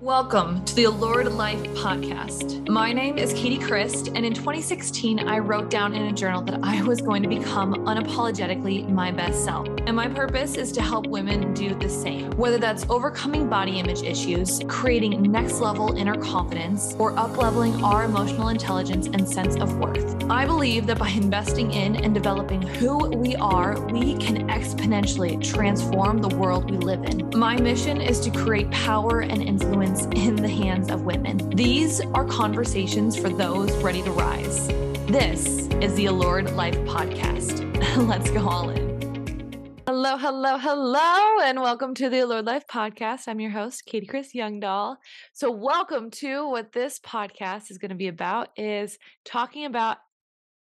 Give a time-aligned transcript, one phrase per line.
[0.00, 2.68] Welcome to the Allured Life podcast.
[2.68, 6.60] My name is Katy Chryst, and in 2016, I wrote down in a journal that
[6.62, 9.66] I was going to become unapologetically my best self.
[9.88, 14.02] And my purpose is to help women do the same, whether that's overcoming body image
[14.02, 20.30] issues, creating next level inner confidence, or upleveling our emotional intelligence and sense of worth.
[20.30, 26.18] I believe that by investing in and developing who we are, we can exponentially transform
[26.18, 27.28] the world we live in.
[27.36, 31.38] My mission is to create power and influence in the hands of women.
[31.56, 34.68] These are conversations for those ready to rise.
[35.06, 37.64] This is the Allured Life Podcast.
[38.06, 39.80] Let's go all in.
[39.86, 43.28] Hello, hello, hello, and welcome to the Allured Life Podcast.
[43.28, 44.96] I'm your host, Katy Chryst Youngdahl.
[45.32, 49.96] So, welcome to what this podcast is going to be about is talking about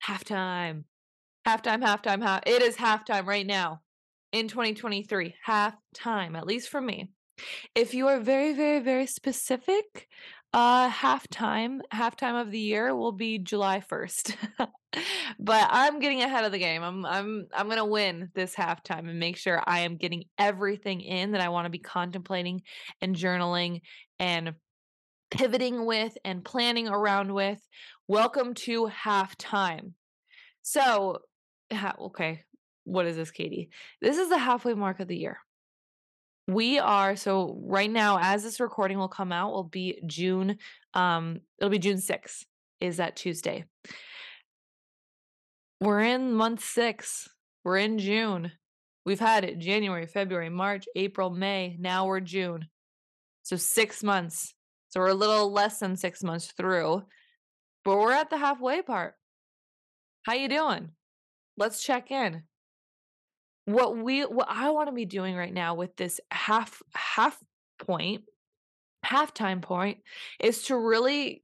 [0.01, 0.85] halftime.
[1.45, 2.43] Halftime, halftime, half.
[2.45, 3.81] It is halftime right now
[4.31, 5.35] in 2023.
[5.45, 7.11] Halftime, at least for me.
[7.75, 10.07] If you are very, very, very specific,
[10.51, 14.35] uh halftime, halftime of the year will be July 1st.
[15.39, 16.81] but I'm getting ahead of the game.
[16.81, 21.01] I'm I'm I'm going to win this halftime and make sure I am getting everything
[21.01, 22.61] in that I want to be contemplating
[23.01, 23.81] and journaling
[24.19, 24.53] and
[25.31, 27.59] pivoting with and planning around with.
[28.07, 29.93] Welcome to halftime.
[30.63, 31.19] So,
[31.71, 32.43] ha- okay,
[32.85, 33.69] what is this, Katie?
[34.01, 35.37] This is the halfway mark of the year.
[36.49, 40.57] We are so right now, as this recording will come out, will be June.
[40.95, 42.45] Um, it'll be June 6th,
[42.81, 43.65] is that Tuesday.
[45.79, 47.29] We're in month six.
[47.63, 48.51] We're in June.
[49.05, 51.77] We've had it January, February, March, April, May.
[51.79, 52.65] Now we're June.
[53.43, 54.55] So six months.
[54.89, 57.03] So we're a little less than six months through,
[57.85, 59.13] but we're at the halfway part.
[60.23, 60.89] How you doing?
[61.57, 62.41] Let's check in
[63.73, 67.37] what we what I want to be doing right now with this half half
[67.77, 68.23] point
[69.05, 69.99] halftime point
[70.39, 71.41] is to really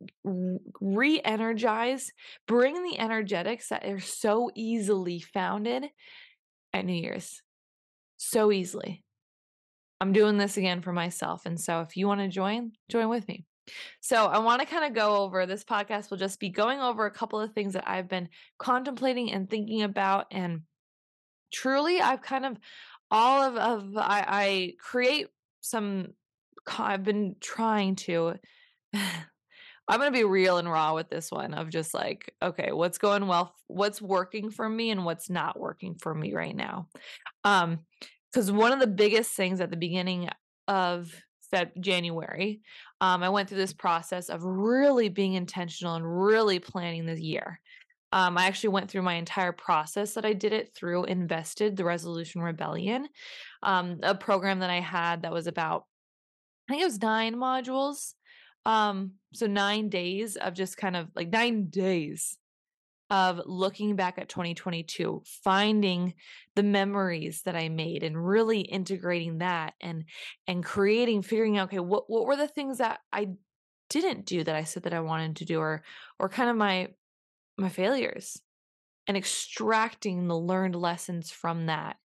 [0.81, 2.11] re-energize
[2.47, 5.85] bring the energetics that are so easily founded
[6.73, 7.41] at new year's.
[8.17, 9.03] So easily.
[10.01, 13.27] I'm doing this again for myself and so if you want to join join with
[13.27, 13.45] me.
[14.01, 17.05] So i want to kind of go over this podcast will just be going over
[17.05, 18.29] a couple of things that i've been
[18.59, 20.61] contemplating and thinking about and
[21.55, 22.57] truly I've kind of
[23.09, 25.27] all of of I, I create
[25.61, 26.09] some
[26.77, 28.35] I've been trying to
[29.87, 32.97] I'm going to be real and raw with this one of just like, okay, what's
[32.97, 36.87] going well, what's working for me and what's not working for me right now.
[37.43, 37.81] Um,
[38.33, 40.27] because one of the biggest things at the beginning
[40.67, 41.13] of
[41.53, 42.61] Feb- January,
[42.99, 47.61] um, I went through this process of really being intentional and really planning the year.
[48.15, 51.83] Um, I actually went through my entire process that I did it through Invested, the
[51.83, 53.09] Resolution Rebellion,
[53.61, 55.83] um, a program that I had that was about,
[56.67, 58.13] I think it was nine modules.
[58.65, 62.37] Um, so nine days of just kind of like nine days
[63.09, 66.15] of looking back at 2022 finding
[66.55, 70.05] the memories that i made and really integrating that and
[70.47, 73.27] and creating figuring out okay what what were the things that i
[73.91, 75.83] didn't do that i said that i wanted to do or
[76.17, 76.87] or kind of my
[77.57, 78.41] my failures
[79.07, 81.97] and extracting the learned lessons from that.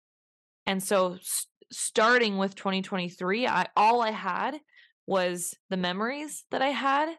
[0.66, 4.60] And so st- starting with 2023, I all I had
[5.06, 7.16] was the memories that I had,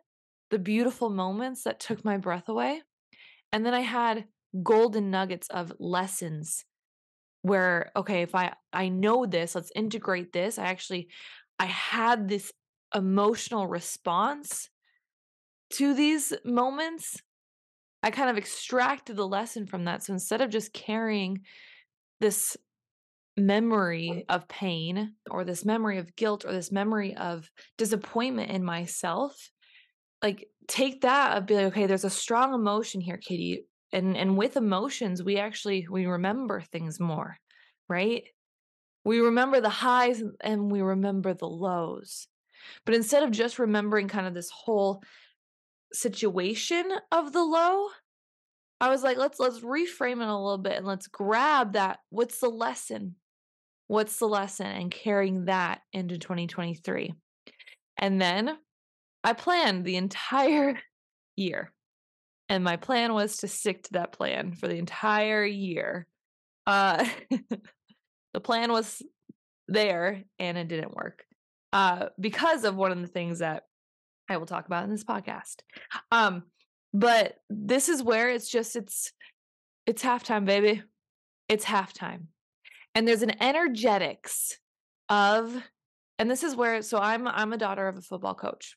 [0.50, 2.82] the beautiful moments that took my breath away.
[3.52, 4.26] And then I had
[4.64, 6.66] golden nuggets of lessons
[7.42, 10.60] where okay, if I I know this, let's integrate this.
[10.60, 11.10] I actually
[11.60, 12.52] I had this
[12.94, 14.70] emotional response
[15.74, 17.22] to these moments
[18.04, 20.04] I kind of extracted the lesson from that.
[20.04, 21.42] So instead of just carrying
[22.20, 22.58] this
[23.38, 29.52] memory of pain or this memory of guilt or this memory of disappointment in myself,
[30.22, 33.66] like take that of be like, okay, there's a strong emotion here, Katie.
[33.94, 37.38] And and with emotions, we actually we remember things more,
[37.90, 38.24] right?
[39.04, 42.28] We remember the highs and we remember the lows.
[42.86, 45.02] But instead of just remembering kind of this whole
[45.94, 47.88] situation of the low,
[48.82, 52.00] I was like, let's let's reframe it a little bit and let's grab that.
[52.10, 53.16] What's the lesson?
[53.88, 54.66] What's the lesson?
[54.66, 57.14] And carrying that into 2023.
[57.98, 58.58] And then
[59.24, 60.80] I planned the entire
[61.36, 61.72] year.
[62.50, 66.08] And my plan was to stick to that plan for the entire year.
[66.66, 67.08] Uh
[68.34, 69.02] the plan was
[69.68, 71.24] there and it didn't work.
[71.72, 73.64] Uh because of one of the things that
[74.32, 75.58] I will talk about in this podcast.
[76.12, 76.44] Um,
[76.94, 79.12] but this is where it's just it's
[79.86, 80.84] it's halftime, baby.
[81.50, 82.28] It's halftime.
[82.96, 84.58] And there's an energetics
[85.10, 85.64] of
[86.18, 88.76] and this is where so I'm I'm a daughter of a football coach.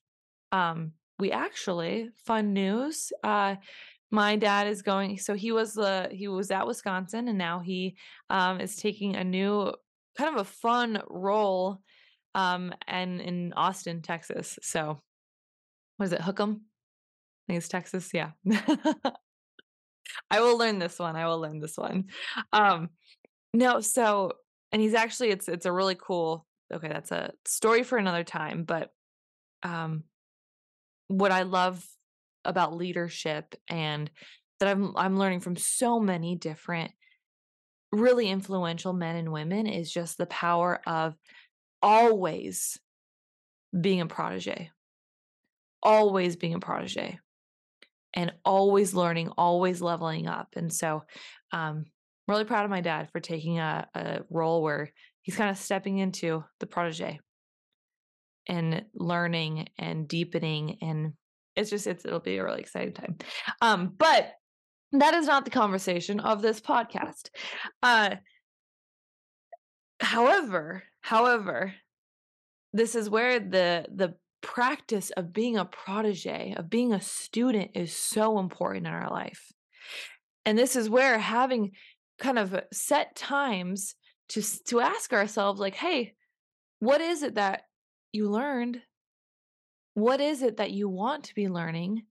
[0.52, 3.12] Um, we actually fun news.
[3.22, 3.56] Uh,
[4.10, 5.18] my dad is going.
[5.18, 7.96] So he was the he was at Wisconsin, and now he
[8.30, 9.72] um, is taking a new
[10.16, 11.80] kind of a fun role
[12.34, 14.58] um, and in Austin, Texas.
[14.62, 15.00] So
[15.98, 16.62] was it Hook 'em?
[17.46, 18.10] I think it's Texas.
[18.12, 18.30] Yeah.
[20.30, 21.16] I will learn this one.
[21.16, 22.06] I will learn this one.
[22.52, 22.90] Um,
[23.52, 24.32] no, so
[24.72, 26.46] and he's actually it's it's a really cool.
[26.72, 28.64] Okay, that's a story for another time.
[28.64, 28.90] But
[29.62, 30.04] um,
[31.08, 31.84] what I love
[32.44, 34.10] about leadership and
[34.60, 36.92] that I'm I'm learning from so many different
[37.92, 41.14] really influential men and women is just the power of
[41.80, 42.78] always
[43.78, 44.70] being a protege.
[45.84, 47.18] Always being a protege
[48.14, 50.48] and always learning, always leveling up.
[50.56, 51.02] And so
[51.52, 51.84] um,
[52.26, 54.90] I'm really proud of my dad for taking a, a role where
[55.22, 57.18] he's kind of stepping into the protege
[58.46, 61.12] and learning and deepening and
[61.56, 63.16] it's just it's it'll be a really exciting time
[63.62, 64.32] um but
[64.92, 67.30] that is not the conversation of this podcast
[67.82, 68.16] uh
[70.00, 71.72] however however
[72.74, 74.14] this is where the the
[74.44, 79.50] practice of being a protege, of being a student is so important in our life.
[80.44, 81.72] And this is where having
[82.18, 83.96] kind of set times
[84.28, 86.14] to to ask ourselves like, "Hey,
[86.78, 87.62] what is it that
[88.12, 88.82] you learned?
[89.94, 92.02] What is it that you want to be learning?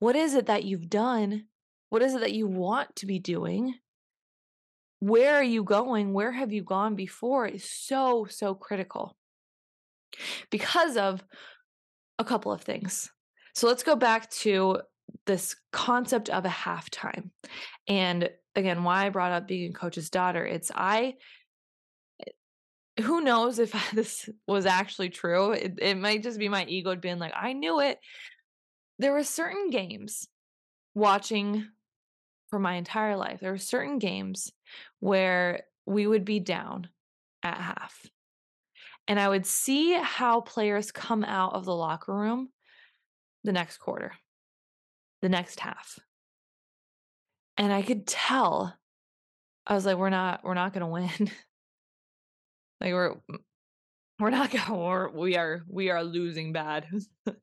[0.00, 1.46] What is it that you've done?
[1.90, 3.74] What is it that you want to be doing?
[4.98, 6.12] Where are you going?
[6.12, 9.16] Where have you gone before?" is so so critical.
[10.50, 11.24] Because of
[12.18, 13.10] a couple of things.
[13.54, 14.80] So let's go back to
[15.26, 17.30] this concept of a halftime.
[17.88, 21.14] And again, why I brought up being a coach's daughter, it's I
[22.20, 25.52] eh, who knows if this was actually true.
[25.52, 27.98] It, it might just be my ego being like, I knew it.
[28.98, 30.26] There were certain games
[30.94, 31.66] watching
[32.48, 33.40] for my entire life.
[33.40, 34.52] There were certain games
[35.00, 36.88] where we would be down
[37.42, 38.06] at half
[39.08, 42.50] and I would see how players come out of the locker room
[43.44, 44.12] the next quarter,
[45.22, 45.98] the next half.
[47.56, 48.76] And I could tell
[49.66, 51.10] I was like, we're not, we're not gonna win.
[52.80, 53.14] like we're
[54.18, 56.86] we're not gonna we're, we are we are losing bad.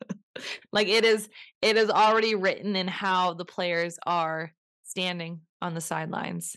[0.71, 1.29] like it is
[1.61, 6.55] it is already written in how the players are standing on the sidelines.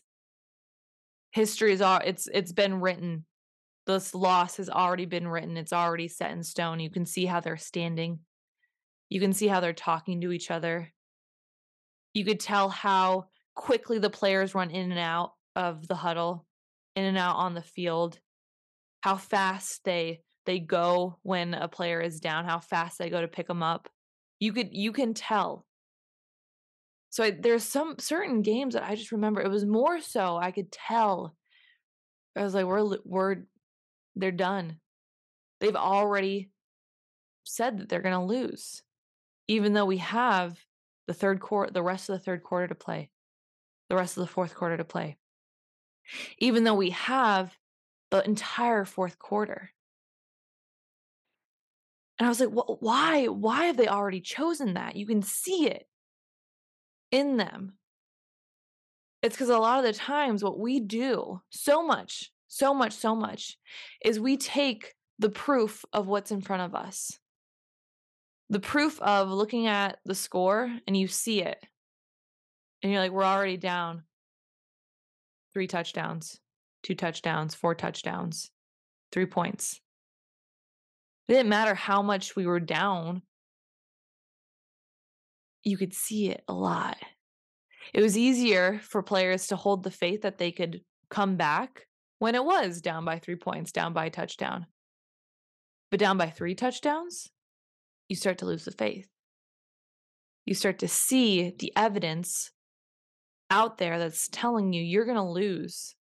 [1.33, 3.25] History is all it's it's been written
[3.87, 5.57] this loss has already been written.
[5.57, 6.81] It's already set in stone.
[6.81, 8.21] You can see how they're standing.
[9.09, 10.93] You can see how they're talking to each other.
[12.13, 16.47] You could tell how quickly the players run in and out of the huddle,
[16.97, 18.19] in and out on the field,
[19.01, 23.29] how fast they they go when a player is down, how fast they go to
[23.29, 23.89] pick them up.
[24.41, 25.65] You could you can tell.
[27.11, 29.41] So I, there's some certain games that I just remember.
[29.41, 31.35] It was more so I could tell.
[32.37, 33.37] I was like, we're we're
[34.17, 34.79] they're done.
[35.61, 36.51] They've already
[37.45, 38.83] said that they're going to lose,
[39.47, 40.59] even though we have
[41.07, 43.11] the third quarter, the rest of the third quarter to play,
[43.89, 45.17] the rest of the fourth quarter to play,
[46.39, 47.57] even though we have
[48.11, 49.71] the entire fourth quarter.
[52.19, 53.27] And I was like, well, why?
[53.27, 54.97] Why have they already chosen that?
[54.97, 55.87] You can see it
[57.13, 57.75] in them.
[59.23, 63.15] It's because a lot of the times what we do so much so much, so
[63.15, 63.57] much,
[64.05, 67.19] is we take the proof of what's in front of us.
[68.51, 71.59] The proof of looking at the score and you see it.
[72.83, 74.05] And you're like, we're already down
[75.53, 76.39] three touchdowns,
[76.83, 78.51] two touchdowns, four touchdowns,
[79.11, 79.81] three points.
[81.29, 83.23] It didn't matter how much we were down,
[85.65, 86.97] you could see it a lot.
[87.93, 91.87] It was easier for players to hold the faith that they could come back
[92.19, 94.67] when it was down by three points, down by a touchdown.
[95.91, 97.29] But down by three touchdowns,
[98.09, 99.09] you start to lose the faith.
[100.45, 102.51] You start to see the evidence
[103.51, 105.95] out there that's telling you you're going to lose.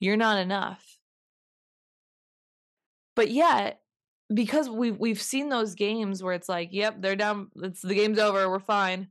[0.00, 0.98] You're not enough.
[3.14, 3.80] But yet,
[4.32, 8.18] because we've we've seen those games where it's like, yep, they're down, it's the game's
[8.18, 9.08] over, we're fine.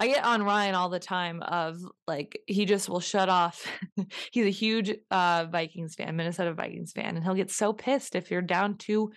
[0.00, 3.66] I get on Ryan all the time of like he just will shut off.
[4.32, 8.30] He's a huge uh Vikings fan, Minnesota Vikings fan, and he'll get so pissed if
[8.30, 9.12] you're down two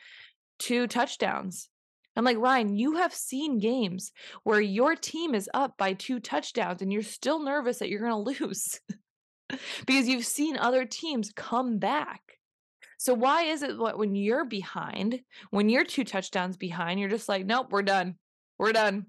[0.60, 1.70] two touchdowns.
[2.16, 4.12] I'm like, Ryan, you have seen games
[4.44, 8.12] where your team is up by two touchdowns and you're still nervous that you're going
[8.38, 8.80] to lose
[9.88, 12.22] because you've seen other teams come back.
[13.00, 17.28] So why is it what when you're behind, when you're 2 touchdowns behind, you're just
[17.28, 18.16] like, "Nope, we're done.
[18.60, 19.08] We're done."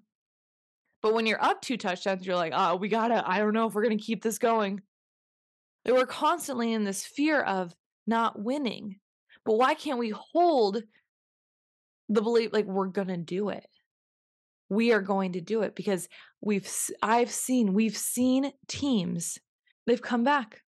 [1.05, 3.75] But when you're up 2 touchdowns, you're like, "Oh, we gotta I don't know if
[3.75, 4.81] we're gonna keep this going."
[5.85, 9.01] And we're constantly in this fear of not winning.
[9.45, 10.83] But why can't we hold
[12.09, 13.67] the belief like we're gonna do it?
[14.71, 16.09] We are going to do it because
[16.41, 16.67] we've
[17.03, 19.39] I've seen we've seen teams,
[19.87, 20.63] they've come back.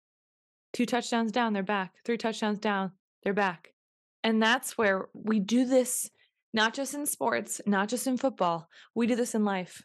[0.74, 1.94] 2 touchdowns down, they're back.
[2.04, 2.92] 3 touchdowns down,
[3.24, 3.74] they're back.
[4.22, 6.12] And that's where we do this
[6.54, 9.82] not just in sports, not just in football, we do this in life.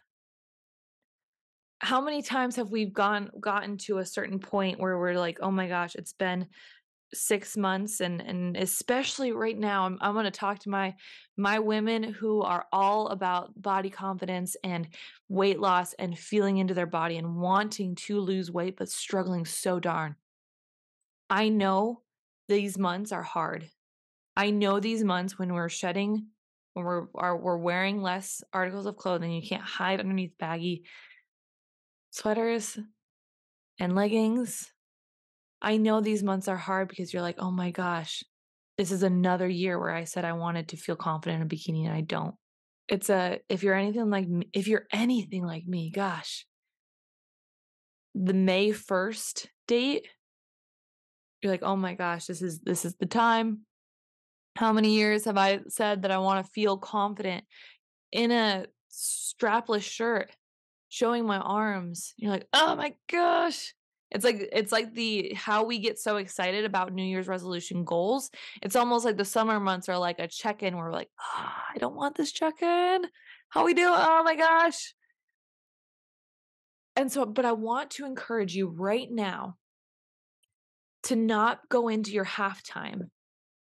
[1.82, 5.50] How many times have we gone gotten to a certain point where we're like, "Oh
[5.50, 6.48] my gosh, it's been
[7.14, 10.94] 6 months," and and especially right now, I'm I'm gonna talk to my
[11.38, 14.88] my women who are all about body confidence and
[15.28, 19.80] weight loss and feeling into their body and wanting to lose weight, but struggling so
[19.80, 20.16] darn.
[21.28, 22.02] I know
[22.48, 23.70] these months are hard.
[24.36, 26.28] I know these months when we're shedding,
[26.74, 30.84] when we're are we're wearing less articles of clothing, you can't hide underneath baggy
[32.10, 32.78] sweaters
[33.80, 34.72] and leggings.
[35.62, 38.24] I know these months are hard because you're like, "Oh my gosh,
[38.78, 41.86] this is another year where I said I wanted to feel confident in a bikini
[41.86, 42.36] and I don't."
[42.88, 46.46] It's a if you're anything like m if you're anything like me, gosh
[48.14, 50.08] the May 1st date
[51.42, 53.60] you're like, "Oh my gosh, this is this is the time.
[54.56, 57.44] How many years have I said that I wanna feel confident
[58.12, 60.32] in a strapless shirt,
[60.90, 63.74] showing my arms?" You're like, "Oh my gosh."
[64.10, 68.30] It's like it's like the how we get so excited about New Year's resolution goals.
[68.62, 71.78] It's almost like the summer months are like a check-in where we're like, "Ah, I
[71.78, 73.06] don't want this check-in.
[73.50, 73.86] How we do?
[73.86, 74.94] Oh my gosh."
[76.96, 79.56] And so but I want to encourage you right now
[81.04, 83.10] to not go into your halftime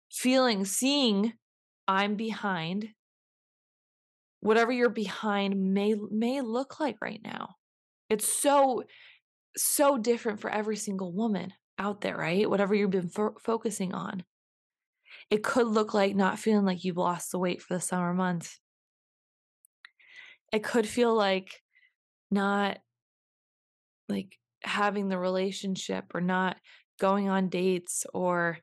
[0.09, 1.33] feeling seeing
[1.87, 2.89] I'm behind
[4.41, 7.55] whatever you're behind may may look like right now.
[8.09, 8.83] It's so,
[9.55, 12.49] so different for every single woman out there, right?
[12.49, 14.23] Whatever you've been fo focusing on.
[15.29, 18.59] It could look like not feeling like you've lost the weight for the summer months.
[20.51, 21.61] It could feel like
[22.29, 22.79] not
[24.09, 26.55] like, having the relationship or not
[26.99, 28.59] going on dates or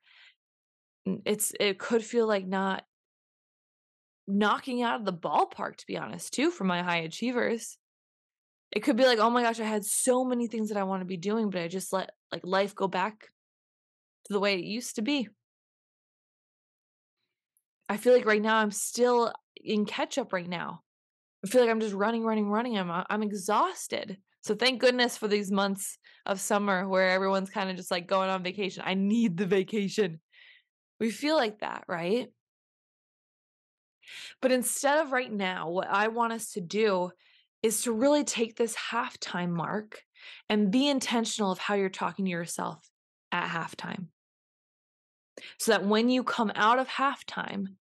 [1.25, 2.85] it's it could feel like not
[4.28, 7.78] knocking out of the ballpark, to be honest, too, for my high achievers.
[8.73, 11.04] It could be like, "Oh my gosh, I had so many things that I wanna
[11.06, 13.32] be doing, but I just let, like, life go back
[14.26, 15.28] to the way it used to be."
[17.88, 20.82] I feel like right now I'm still in catch-up right now.
[21.44, 24.18] I feel like I'm just running, running, running, I'm, uh I'm exhausted.
[24.42, 28.42] So thank goodness for these months of summer where everyone's kinda just, like, going on
[28.44, 28.85] vacation.
[28.87, 30.20] I need the vacation.
[31.00, 32.30] We feel like that, right?
[34.41, 37.11] But instead of right now, what I want us to do
[37.62, 40.03] is to really take this halftime mark
[40.49, 42.88] and be intentional of how you're talking to yourself
[43.33, 44.07] at halftime.
[45.59, 47.77] So that when you come out of halftime,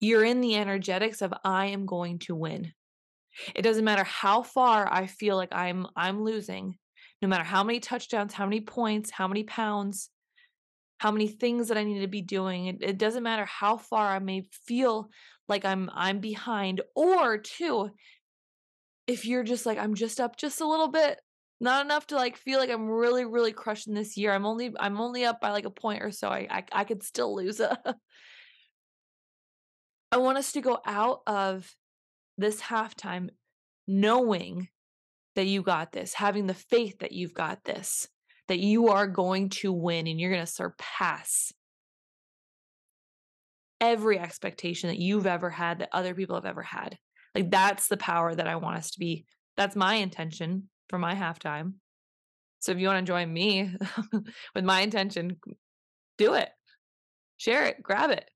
[0.00, 2.72] you're in the energetics of, "I am going to win."
[3.54, 6.78] It doesn't matter how far I feel like I'm I'm losing,
[7.20, 10.10] no matter how many touchdowns, how many points, how many pounds,
[11.02, 14.08] how many things that I need to be doing, it it doesn't matter how far
[14.08, 15.10] I may feel
[15.48, 17.90] like I'm I'm behind, or 2
[19.06, 21.20] if you're just like, "I'm just up just a little bit,
[21.60, 24.32] not enough to, like, feel like I'm really, really crushing this year.
[24.32, 26.28] I'm only I'm only up by, like, a point or so.
[26.28, 27.60] I I I could still lose."
[30.12, 31.74] I want us to go out of
[32.38, 33.30] this halftime
[33.88, 34.68] knowing
[35.36, 38.08] that you got this, having the faith that you've got this,
[38.48, 41.52] that you are going to win and you're gonna surpass
[43.80, 46.98] every expectation that you've ever had, that other people have ever had.
[47.34, 51.14] Like, that's the power that I want us to be that's my intention for my
[51.14, 51.74] halftime.
[52.60, 53.74] So if you wanna join me
[54.54, 55.38] with my intention,
[56.16, 56.48] do it.
[57.36, 58.30] Share it, grab it.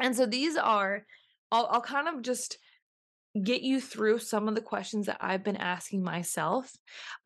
[0.00, 1.04] And so these are
[1.52, 2.58] I'll I'll kind of just
[3.44, 6.72] get you through some of the questions that I've been asking myself.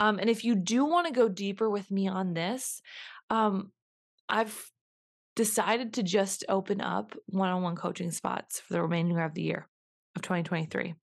[0.00, 2.82] Um, and if you do wanna go deeper with me on this,
[3.30, 3.72] um,
[4.28, 4.70] I've
[5.36, 9.68] decided to just open up one-on-one coaching spots for the remainder of the year
[10.14, 10.94] of 2023.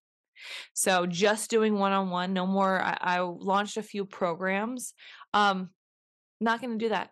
[0.73, 4.93] So just doing one-on-one, no more I I launched a few programs.
[5.33, 5.69] Um,
[6.39, 7.11] not gonna do that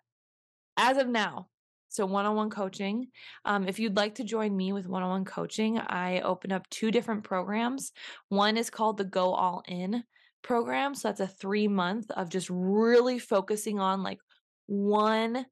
[0.77, 1.49] as of now.
[1.89, 3.08] So one-on-one coaching.
[3.46, 7.24] Um, if you'd like to join me with one-on-one coaching, I open up 2 different
[7.24, 7.91] programs.
[8.29, 10.03] One is called the Go All In
[10.41, 14.19] program, so that's a 3 month of just really focusing on, like,
[14.67, 15.46] 1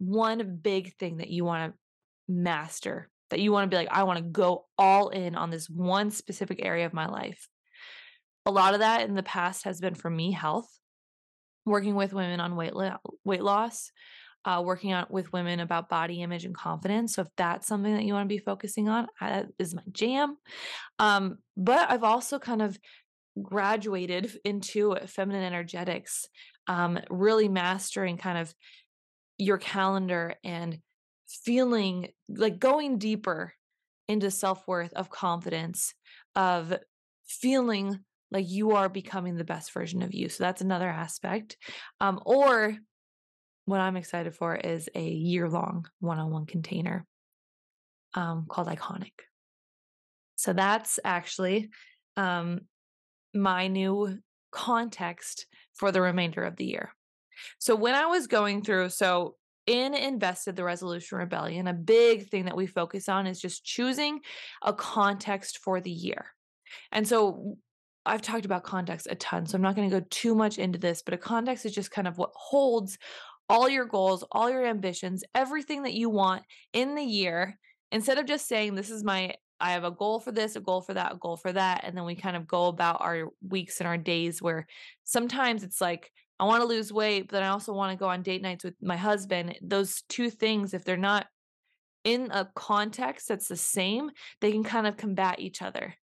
[0.00, 1.78] one big thing that you want to
[2.26, 5.68] master, that you want to be like, I want to go all in on this
[5.68, 7.48] one specific area of my life.
[8.46, 10.68] A lot of that in the past has been for me health,
[11.66, 13.92] working with women on weight, lo- weight loss,
[14.44, 17.14] uh, working out with women about body image and confidence.
[17.14, 20.36] So if that's something that you want to be focusing on, that is my jam.
[20.98, 22.78] Um, but I've also kind of
[23.40, 26.26] graduated into feminine energetics,
[26.66, 28.54] um, really mastering kind of
[29.38, 30.78] your calendar and
[31.28, 33.52] feeling like going deeper
[34.08, 35.94] into self worth, of confidence,
[36.34, 36.74] of
[37.26, 38.00] feeling
[38.32, 40.28] like you are becoming the best version of you.
[40.28, 41.56] So that's another aspect.
[42.00, 42.76] Um, or
[43.70, 47.06] what I'm excited for is a year long one on one container
[48.14, 49.12] um, called Iconic.
[50.36, 51.70] So that's actually
[52.16, 52.62] um,
[53.34, 54.18] my new
[54.50, 56.90] context for the remainder of the year.
[57.58, 59.36] So when I was going through, so
[59.66, 64.20] in invested the resolution rebellion, a big thing that we focus on is just choosing
[64.62, 66.26] a context for the year.
[66.90, 67.56] And so
[68.06, 70.78] I've talked about context a ton, so I'm not going to go too much into
[70.78, 72.98] this, but a context is just kind of what holds
[73.50, 77.58] all your goals, all your ambitions, everything that you want in the year,
[77.90, 80.80] instead of just saying, This is my, I have a goal for this, a goal
[80.80, 81.82] for that, a goal for that.
[81.84, 84.66] And then we kind of go about our weeks and our days where
[85.04, 88.08] sometimes it's like, I want to lose weight, but then I also want to go
[88.08, 89.58] on date nights with my husband.
[89.60, 91.26] Those two things, if they're not
[92.04, 95.94] in a context that's the same, they can kind of combat each other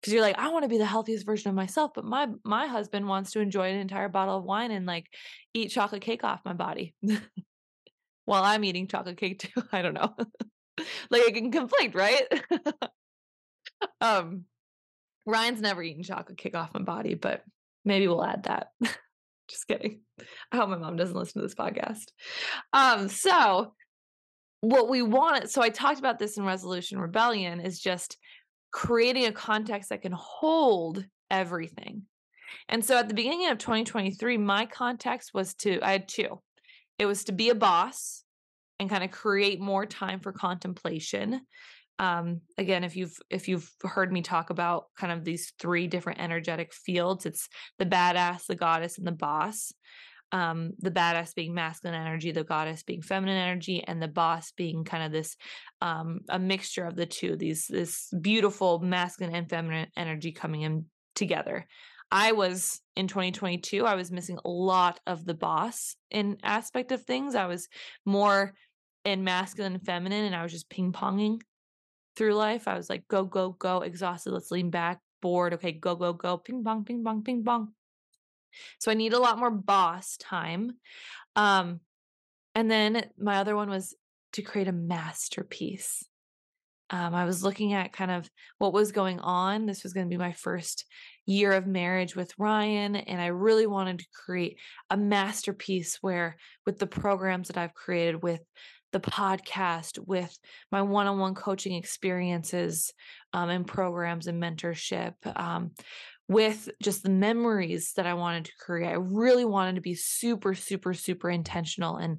[0.00, 2.66] because you're like i want to be the healthiest version of myself but my my
[2.66, 5.06] husband wants to enjoy an entire bottle of wine and like
[5.54, 6.94] eat chocolate cake off my body.
[8.24, 10.14] While i'm eating chocolate cake too i don't know.
[11.10, 12.22] Like it can conflict right?
[14.00, 14.44] Um
[15.26, 17.44] ryan's never eaten chocolate cake off my body but
[17.84, 18.68] maybe we'll add that.
[19.50, 20.00] Just kidding.
[20.50, 22.06] I hope my mom doesn't listen to this podcast.
[22.72, 23.74] Um so
[24.62, 28.18] what we want so i talked about this in resolution rebellion is just
[28.70, 32.02] creating a context that can hold everything.
[32.68, 36.40] And so at the beginning of 2023, my context was to, I had two.
[36.98, 38.24] It was to be a boss
[38.78, 41.40] and kind of create more time for contemplation.
[41.98, 46.20] Um, again, if you've if you've heard me talk about kind of these three different
[46.20, 47.46] energetic fields, it's
[47.78, 49.70] the badass, the goddess, and the boss
[50.32, 54.84] um, the badass being masculine energy, the goddess being feminine energy, and the boss being
[54.84, 55.36] kind of this
[55.80, 57.36] um, a mixture of the two.
[57.36, 61.66] These this beautiful masculine and feminine energy coming in together.
[62.12, 63.86] I was in 2022.
[63.86, 67.34] I was missing a lot of the boss in aspect of things.
[67.34, 67.68] I was
[68.04, 68.54] more
[69.04, 71.40] in masculine and feminine, and I was just ping ponging
[72.16, 72.68] through life.
[72.68, 74.32] I was like, go, go, go, exhausted.
[74.32, 75.54] Let's lean back, bored.
[75.54, 77.72] Okay, go, go, go, ping pong, ping pong, ping pong.
[78.78, 80.72] So I need a lot more boss time.
[81.36, 81.80] Um,
[82.54, 83.94] and then my other one was
[84.32, 86.04] to create a masterpiece.
[86.90, 89.66] Um, I was looking at kind of what was going on.
[89.66, 90.84] This was going to be my first
[91.24, 94.58] year of marriage with Ryan, and I really wanted to create
[94.90, 96.36] a masterpiece where,
[96.66, 98.40] with the programs that I've created, with
[98.92, 100.36] the podcast, with
[100.72, 102.92] my one on one coaching experiences
[103.32, 105.70] um, and programs and mentorship, um,
[106.30, 108.88] with just the memories that I wanted to create.
[108.88, 111.96] I really wanted to be super, super, super intentional.
[111.96, 112.18] And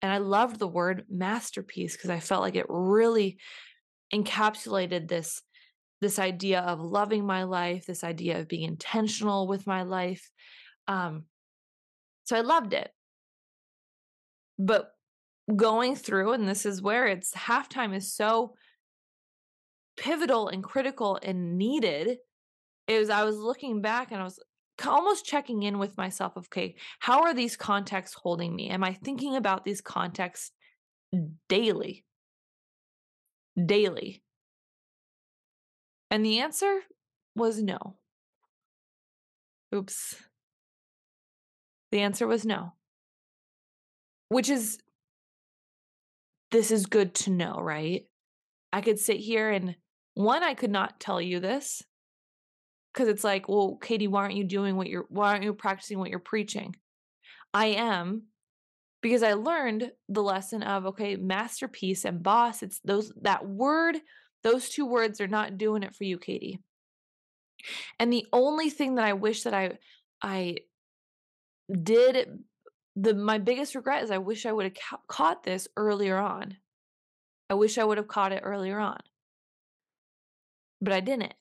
[0.00, 3.38] and I loved the word masterpiece because I felt like it really
[4.14, 5.42] encapsulated this
[6.00, 10.30] this idea of loving my life, this idea of being intentional with my life.
[10.86, 11.24] Um,
[12.24, 12.90] so I loved it.
[14.56, 14.90] But
[15.54, 18.54] going through, and this is where it's halftime is so
[19.96, 22.18] pivotal and critical and needed
[22.86, 24.40] it was I was looking back and I was
[24.86, 28.70] almost checking in with myself of okay, how are these contexts holding me?
[28.70, 30.52] Am I thinking about these contexts
[31.48, 32.04] daily?
[33.66, 34.22] Daily.
[36.10, 36.80] And the answer
[37.34, 37.96] was no.
[39.74, 40.16] Oops.
[41.90, 42.72] The answer was no.
[44.28, 44.78] Which is
[46.50, 48.02] this is good to know, right?
[48.72, 49.76] I could sit here and
[50.14, 51.82] one, I could not tell you this
[52.92, 55.98] because it's like, well, Katie, why aren't you doing what you're, why aren't you practicing
[55.98, 56.76] what you're preaching?
[57.54, 58.24] I am
[59.00, 63.96] because I learned the lesson of, okay, masterpiece and boss, it's those, that word,
[64.42, 66.60] those two words are not doing it for you, Katie.
[67.98, 69.78] And the only thing that I wish that I,
[70.20, 70.58] I
[71.70, 72.28] did,
[72.96, 76.56] the, my biggest regret is I wish I would have ca- caught this earlier on.
[77.48, 78.98] I wish I would have caught it earlier on.
[80.80, 81.34] But I didn't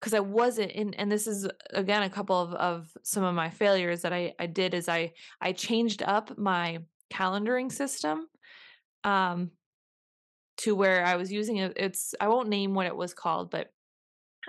[0.00, 3.50] because I wasn't in and this is again a couple of, of some of my
[3.50, 6.78] failures that I, I did is I I changed up my
[7.12, 8.28] calendaring system
[9.04, 9.50] um
[10.58, 13.70] to where I was using it it's I won't name what it was called, but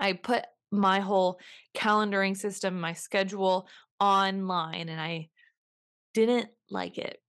[0.00, 1.40] I put my whole
[1.74, 5.28] calendaring system, my schedule online and I
[6.14, 7.20] didn't like it.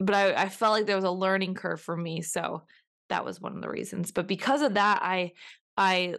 [0.00, 2.62] But I I felt like there was a learning curve for me, so
[3.08, 4.12] that was one of the reasons.
[4.12, 5.32] But because of that, I
[5.76, 6.14] I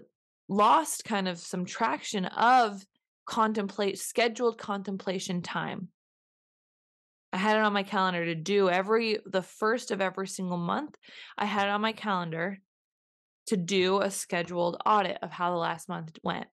[0.49, 2.83] lost kind of some traction of
[3.25, 5.89] contemplate scheduled contemplation time.
[7.31, 10.97] I had it on my calendar to do every the first of every single month.
[11.37, 12.57] I had it on my calendar
[13.47, 16.47] to do a scheduled audit of how the last month went.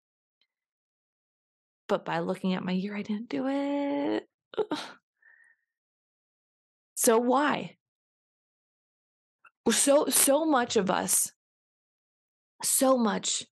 [1.88, 4.28] But by looking at my year, I didn't do it.
[6.94, 7.76] So why?
[9.70, 11.32] So so much of us
[12.62, 13.44] so much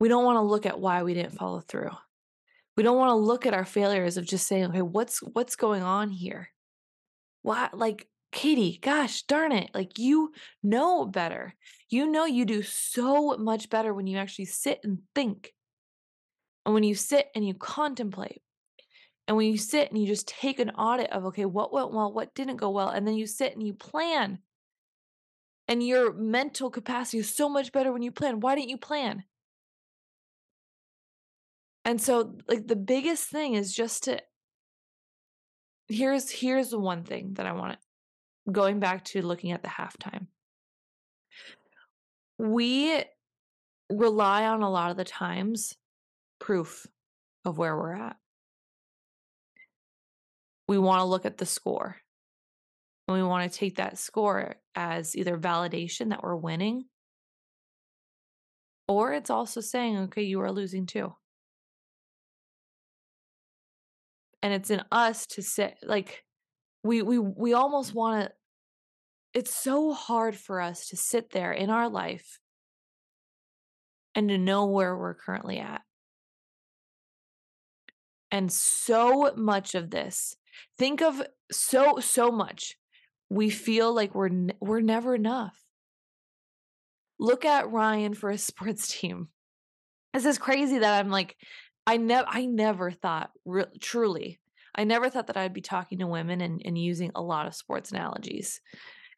[0.00, 1.90] we don't want to look at why we didn't follow through.
[2.76, 5.82] We don't want to look at our failures of just saying, "Okay, what's what's going
[5.82, 6.50] on here?"
[7.42, 9.70] Why like Katie, gosh darn it.
[9.74, 10.32] Like you
[10.62, 11.54] know better.
[11.88, 15.54] You know you do so much better when you actually sit and think.
[16.64, 18.42] And when you sit and you contemplate.
[19.28, 22.12] And when you sit and you just take an audit of, okay, what went well,
[22.12, 24.38] what didn't go well, and then you sit and you plan.
[25.68, 28.40] And your mental capacity is so much better when you plan.
[28.40, 29.24] Why didn't you plan?
[31.86, 34.20] And so, like, the biggest thing is just to
[35.88, 37.78] here's here's the one thing that I want
[38.50, 40.26] going back to looking at the halftime.
[42.38, 43.04] We
[43.88, 45.74] rely on a lot of the times
[46.40, 46.88] proof
[47.44, 48.16] of where we're at.
[50.68, 51.96] We want to look at the score.
[53.06, 56.86] And we want to take that score as either validation that we're winning,
[58.88, 61.14] or it's also saying, okay, you are losing too.
[64.46, 66.22] And it's in us to sit like
[66.84, 68.32] we we we almost want to
[69.34, 72.38] it's so hard for us to sit there in our life
[74.14, 75.82] and to know where we're currently at.
[78.30, 80.36] And so much of this,
[80.78, 82.76] think of so so much
[83.28, 84.30] we feel like we're
[84.60, 85.60] we're never enough.
[87.18, 89.26] Look at Ryan for a sports team.
[90.14, 91.34] This is crazy that I'm like,
[91.86, 94.40] I never I never thought re- truly.
[94.74, 97.54] I never thought that I'd be talking to women and, and using a lot of
[97.54, 98.60] sports analogies.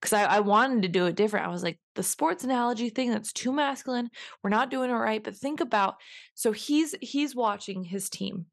[0.01, 1.47] Because I, I wanted to do it different.
[1.47, 4.11] I was like, the sports analogy thing, that's too masculine.
[4.43, 5.23] We're not doing it right.
[5.23, 5.97] But think about
[6.35, 8.47] so he's he's watching his team.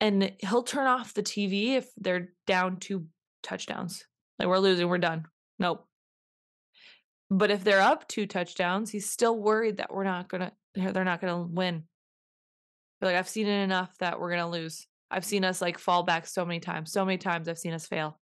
[0.00, 3.06] And he'll turn off the TV if they're down two
[3.42, 4.04] touchdowns.
[4.38, 5.24] Like we're losing, we're done.
[5.58, 5.86] Nope.
[7.30, 11.20] But if they're up two touchdowns, he's still worried that we're not gonna they're not
[11.20, 11.84] gonna win.
[13.00, 14.86] Like I've seen it enough that we're gonna lose.
[15.10, 16.92] I've seen us like fall back so many times.
[16.92, 18.18] So many times I've seen us fail.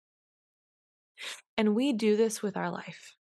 [1.56, 3.14] And we do this with our life.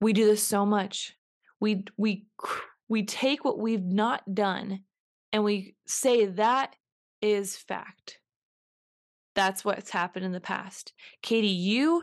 [0.00, 1.16] We do this so much.
[1.60, 2.26] We we
[2.88, 4.80] we take what we've not done
[5.32, 6.76] and we say that
[7.22, 8.18] is fact.
[9.34, 10.92] That's what's happened in the past.
[11.22, 12.02] Katie, you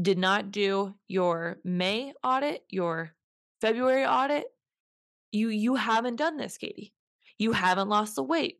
[0.00, 3.14] did not do your May audit, your
[3.60, 4.46] February audit.
[5.32, 6.92] You you haven't done this, Katie.
[7.38, 8.58] You haven't lost the weight.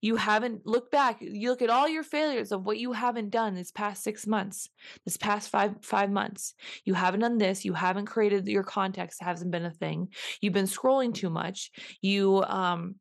[0.00, 1.20] You haven't looked back.
[1.20, 4.68] You look at all your failures of what you haven't done this past 6 months,
[5.04, 6.54] this past 5 5 months.
[6.84, 10.08] You haven't done this, you haven't created your context hasn't been a thing.
[10.40, 11.70] You've been scrolling too much.
[12.00, 12.96] You um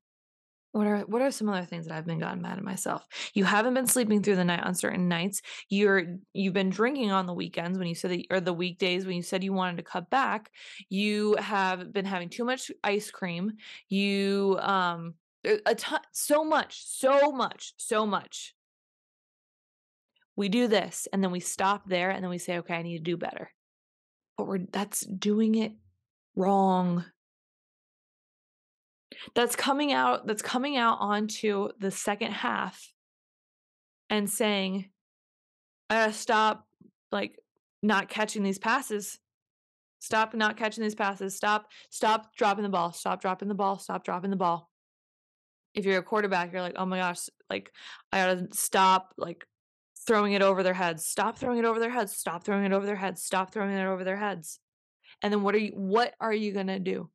[0.71, 3.07] what are what are some other things that I've been gotten mad at myself?
[3.33, 5.41] You haven't been sleeping through the night on certain nights.
[5.69, 9.15] You're you've been drinking on the weekends when you said that or the weekdays when
[9.15, 10.51] you said you wanted to cut back.
[10.89, 13.53] You have been having too much ice cream.
[13.89, 15.15] You um
[15.65, 18.53] a ton so much, so much, so much.
[20.35, 22.97] We do this and then we stop there and then we say, okay, I need
[22.97, 23.51] to do better.
[24.37, 25.73] But we're that's doing it
[26.35, 27.05] wrong
[29.35, 32.91] that's coming out that's coming out onto the second half
[34.09, 34.89] and saying
[35.89, 36.67] i gotta stop
[37.11, 37.37] like
[37.81, 39.19] not catching these passes.
[39.99, 41.35] Stop not catching these passes.
[41.35, 42.91] Stop stop dropping the ball.
[42.91, 43.79] Stop dropping the ball.
[43.79, 44.69] Stop dropping the ball.
[45.73, 47.71] If you're a quarterback you're like oh my gosh like
[48.11, 49.45] i gotta stop like
[50.05, 51.05] throwing it over their heads.
[51.05, 52.15] Stop throwing it over their heads.
[52.15, 53.23] Stop throwing it over their heads.
[53.23, 54.59] Stop throwing it over their heads.
[55.21, 57.09] And then what are you what are you gonna do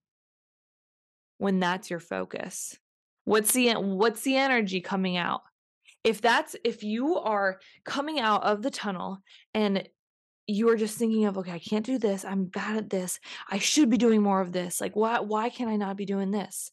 [1.43, 2.79] when that's your focus?
[3.25, 5.41] What's the what's the energy coming out?
[6.05, 9.19] If that's if you are coming out of the tunnel
[9.53, 9.89] and
[10.47, 12.25] you are just thinking of okay, I can't do this.
[12.25, 13.19] I'm bad at this.
[13.51, 14.81] I should be doing more of this.
[14.81, 16.71] Like why why can I not be doing this?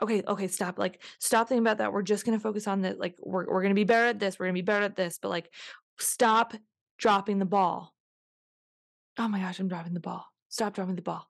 [0.00, 0.78] Okay, okay, stop.
[0.78, 1.92] Like, stop thinking about that.
[1.92, 4.38] We're just gonna focus on the like, we're we're gonna be better at this.
[4.38, 5.52] We're gonna be better at this, but like,
[5.98, 6.54] stop
[6.98, 7.92] dropping the ball.
[9.18, 10.24] Oh my gosh, I'm dropping the ball.
[10.50, 11.28] Stop dropping the ball.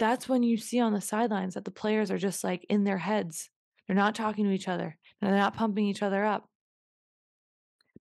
[0.00, 2.96] That's when you see on the sidelines that the players are just like in their
[2.96, 3.50] heads.
[3.86, 4.96] They're not talking to each other.
[5.20, 6.48] and They're not pumping each other up.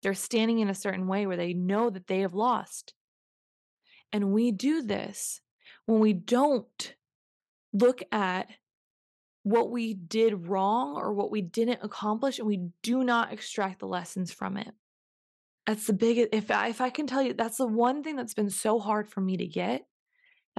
[0.01, 2.93] They're standing in a certain way where they know that they have lost.
[4.13, 5.41] And we do this
[5.88, 6.95] when we don't
[7.73, 8.47] look at
[9.43, 13.88] what we did wrong or what we didn't accomplish and we do not extract the
[13.88, 14.71] lessons from it.
[15.67, 18.33] That's the biggest if I if I can tell you that's the one thing that's
[18.33, 19.83] been so hard for me to get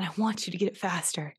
[0.01, 1.35] and I want you to get it faster.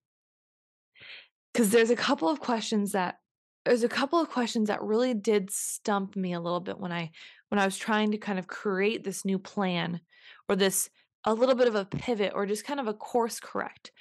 [1.56, 3.18] Cuz there's a couple of questions that
[3.66, 7.12] there's a couple of questions that really did stump me a little bit when I
[7.50, 10.00] when I was trying to kind of create this new plan
[10.48, 10.90] or this
[11.24, 13.92] a little bit of a pivot or just kind of a course correct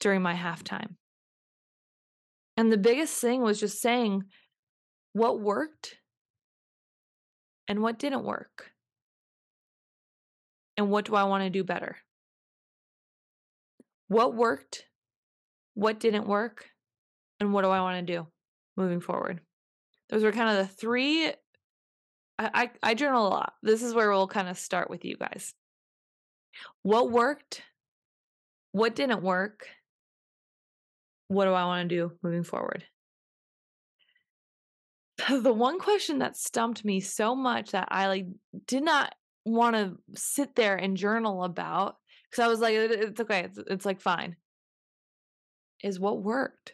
[0.00, 0.96] during my halftime.
[2.56, 4.24] And the biggest thing was just saying
[5.14, 5.98] what worked
[7.68, 8.70] and what didn't work.
[10.76, 11.96] And what do I want to do better?
[14.08, 14.84] What worked?
[15.74, 16.66] What didn't work?
[17.40, 18.26] And what do I want to do
[18.76, 19.40] moving forward?
[20.08, 21.28] Those were kind of the three.
[21.28, 21.34] I,
[22.38, 23.54] I, I journal a lot.
[23.62, 25.54] This is where we'll kind of start with you guys.
[26.82, 27.62] What worked?
[28.72, 29.66] What didn't work?
[31.28, 32.84] What do I want to do moving forward?
[35.28, 38.26] The one question that stumped me so much that I like
[38.66, 39.14] did not
[39.44, 41.96] want to sit there and journal about
[42.34, 44.34] because I was like, it's okay, it's, it's like fine,
[45.84, 46.72] is what worked.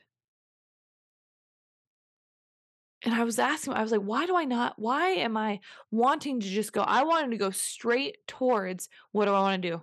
[3.05, 6.41] And I was asking, I was like, why do I not, why am I wanting
[6.41, 6.81] to just go?
[6.81, 9.83] I wanted to go straight towards what do I want to do?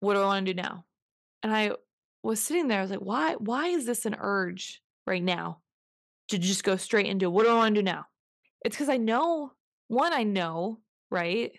[0.00, 0.86] What do I want to do now?
[1.44, 1.72] And I
[2.24, 5.60] was sitting there, I was like, why, why is this an urge right now
[6.28, 8.06] to just go straight into what do I want to do now?
[8.64, 9.52] It's because I know,
[9.86, 10.80] one, I know,
[11.12, 11.52] right?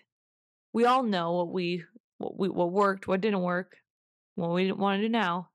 [0.74, 1.84] We all know what we,
[2.24, 3.76] what we, what worked, what didn't work,
[4.34, 5.48] what we didn't want to do now.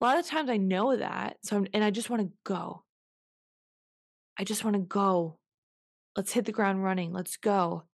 [0.00, 1.36] A lot of times I know that.
[1.42, 2.84] So, I'm, and I just want to go.
[4.38, 5.38] I just want to go.
[6.16, 7.12] Let's hit the ground running.
[7.12, 7.84] Let's go.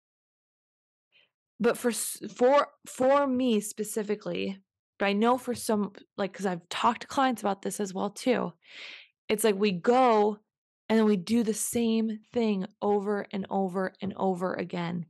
[1.59, 4.59] But for for for me specifically,
[4.99, 8.11] but I know for some like cuz I've talked to clients about this as well
[8.11, 8.53] too.
[9.29, 10.39] It's like we go
[10.89, 15.07] and then we do the same thing over and over and over again.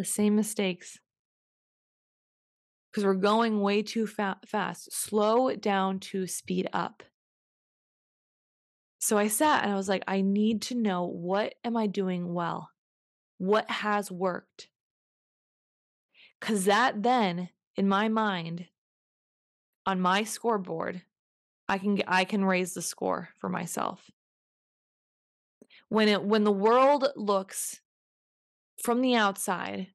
[0.00, 0.98] The same mistakes.
[2.90, 4.90] Because we're going way too fa- fast.
[4.94, 7.02] Slow down to speed up.
[8.98, 12.32] So I sat and I was like, I need to know what am I doing
[12.32, 12.70] well?
[13.36, 14.68] What has worked?
[16.40, 18.68] Because that then, in my mind,
[19.84, 21.02] on my scoreboard,
[21.68, 24.10] I can I can raise the score for myself.
[25.90, 27.82] When it when the world looks
[28.82, 29.88] from the outside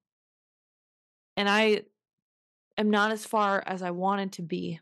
[1.37, 1.81] and I
[2.77, 4.79] am not as far as I wanted to be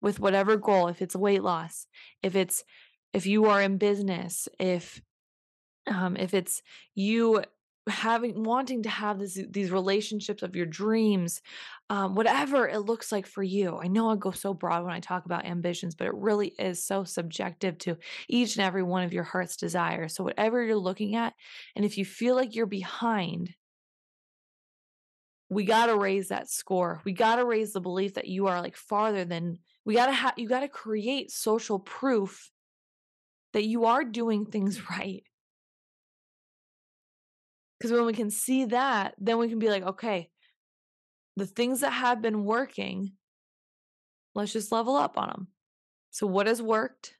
[0.00, 1.86] with whatever goal, if it's weight loss,
[2.22, 2.64] if it's
[3.12, 5.00] if you are in business, if
[5.86, 6.62] um, if it's
[6.94, 7.42] you
[7.88, 11.42] having wanting to have this, these relationships of your dreams,
[11.90, 13.78] um, whatever it looks like for you.
[13.78, 16.84] I know I go so broad when I talk about ambitions, but it really is
[16.84, 17.96] so subjective to
[18.28, 20.14] each and every one of your heart's desires.
[20.14, 21.34] So whatever you're looking at,
[21.74, 23.54] and if you feel like you're behind,
[25.48, 27.00] we got to raise that score.
[27.04, 30.12] We got to raise the belief that you are like farther than we got to
[30.12, 32.50] have you got to create social proof
[33.54, 35.22] that you are doing things right.
[37.78, 40.30] Because when we can see that, then we can be like, okay,
[41.36, 43.12] the things that have been working,
[44.34, 45.48] let's just level up on them.
[46.10, 47.14] So, what has worked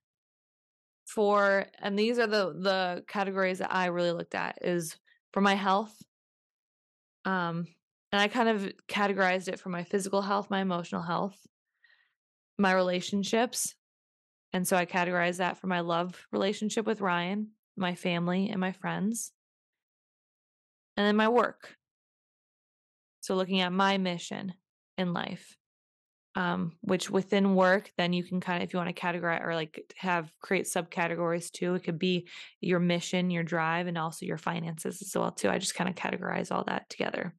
[1.06, 4.96] for, and these are the the categories that I really looked at is
[5.32, 5.94] for my health.
[7.24, 7.66] Um,
[8.10, 11.36] and I kind of categorized it for my physical health, my emotional health,
[12.58, 13.74] my relationships,
[14.52, 18.72] and so I categorized that for my love relationship with Ryan, my family, and my
[18.72, 19.32] friends.
[20.98, 21.76] And then my work.
[23.20, 24.52] So looking at my mission
[24.98, 25.54] in life.
[26.34, 29.56] Um, which within work, then you can kind of, if you want to categorize or
[29.56, 32.28] like have create subcategories too, it could be
[32.60, 35.48] your mission, your drive, and also your finances as well too.
[35.48, 37.34] I just kind of categorize all that together.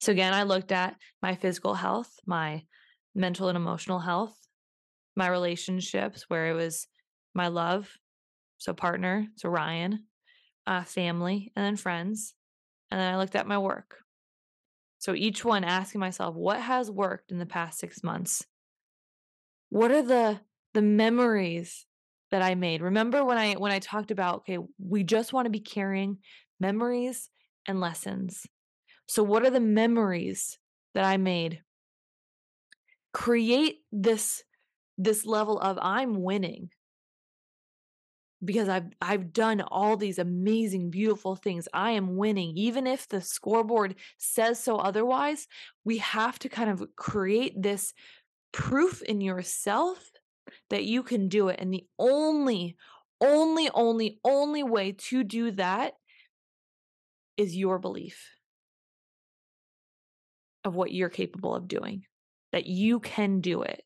[0.00, 2.62] So again, I looked at my physical health, my
[3.14, 4.38] mental and emotional health,
[5.14, 6.86] my relationships where it was
[7.34, 7.90] my love,
[8.56, 10.04] so partner, so Ryan,
[10.68, 12.34] uh, family, and then friends.
[12.90, 13.96] And then I looked at my work.
[14.98, 18.44] So each one asking myself, what has worked in the past six months?
[19.70, 20.40] What are the
[20.74, 21.86] the memories
[22.30, 22.82] that I made?
[22.82, 26.18] Remember when I when I talked about okay, we just want to be carrying
[26.60, 27.30] memories
[27.66, 28.46] and lessons.
[29.06, 30.58] So what are the memories
[30.94, 31.62] that I made?
[33.14, 34.42] Create this
[34.98, 36.70] this level of I'm winning
[38.44, 41.68] because I've I've done all these amazing beautiful things.
[41.72, 45.46] I am winning even if the scoreboard says so otherwise.
[45.84, 47.92] We have to kind of create this
[48.52, 50.10] proof in yourself
[50.70, 52.76] that you can do it and the only
[53.20, 55.94] only only only way to do that
[57.36, 58.30] is your belief
[60.64, 62.04] of what you're capable of doing
[62.52, 63.82] that you can do it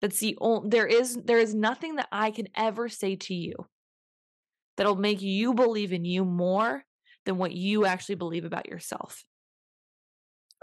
[0.00, 3.54] that's the only there is there is nothing that i can ever say to you
[4.76, 6.84] that'll make you believe in you more
[7.26, 9.24] than what you actually believe about yourself.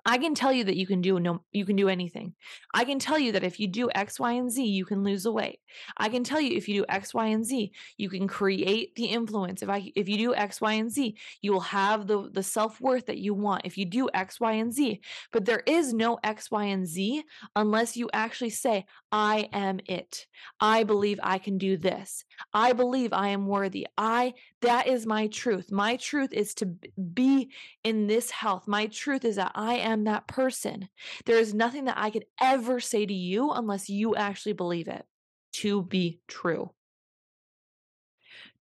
[0.08, 2.34] I can tell you that you can do no you can do anything.
[2.74, 5.24] I can tell you that if you do X, Y, and Z, you can lose
[5.24, 5.60] the weight.
[5.98, 9.08] I can tell you if you do X, Y, and Z, you can create the
[9.08, 9.62] influence.
[9.62, 13.08] If I if you do X, Y, and Z, you will have the the self-worth
[13.08, 13.64] that you want.
[13.66, 15.02] If you do X, Y, and Z.
[15.34, 17.24] But there is no X, Y, and Z
[17.58, 20.26] unless you actually say, I am it.
[20.62, 22.24] I believe I can do this.
[22.54, 23.88] I believe I am worthy.
[23.98, 25.72] I that is my truth.
[25.72, 27.52] My truth is to be
[27.84, 28.68] in this health.
[28.68, 30.90] My truth is that I am that person.
[31.26, 35.06] There is nothing that I could ever say to you unless you actually believe it
[35.54, 36.72] to be true.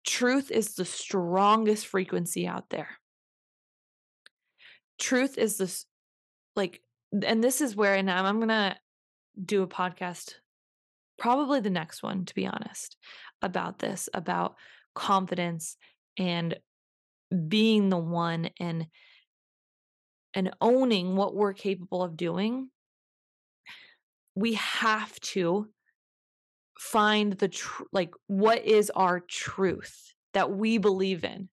[0.05, 2.89] Truth is the strongest frequency out there.
[4.99, 5.85] Truth is this,
[6.55, 6.81] like,
[7.25, 8.75] and this is where, and I'm, I'm going to
[9.43, 10.35] do a podcast,
[11.17, 12.97] probably the next one, to be honest,
[13.41, 14.55] about this, about
[14.97, 15.77] confidence
[16.17, 16.57] and
[17.47, 18.87] being the one and
[20.33, 22.69] and owning what we're capable of doing
[24.35, 25.67] we have to
[26.79, 31.49] find the tr- like what is our truth that we believe in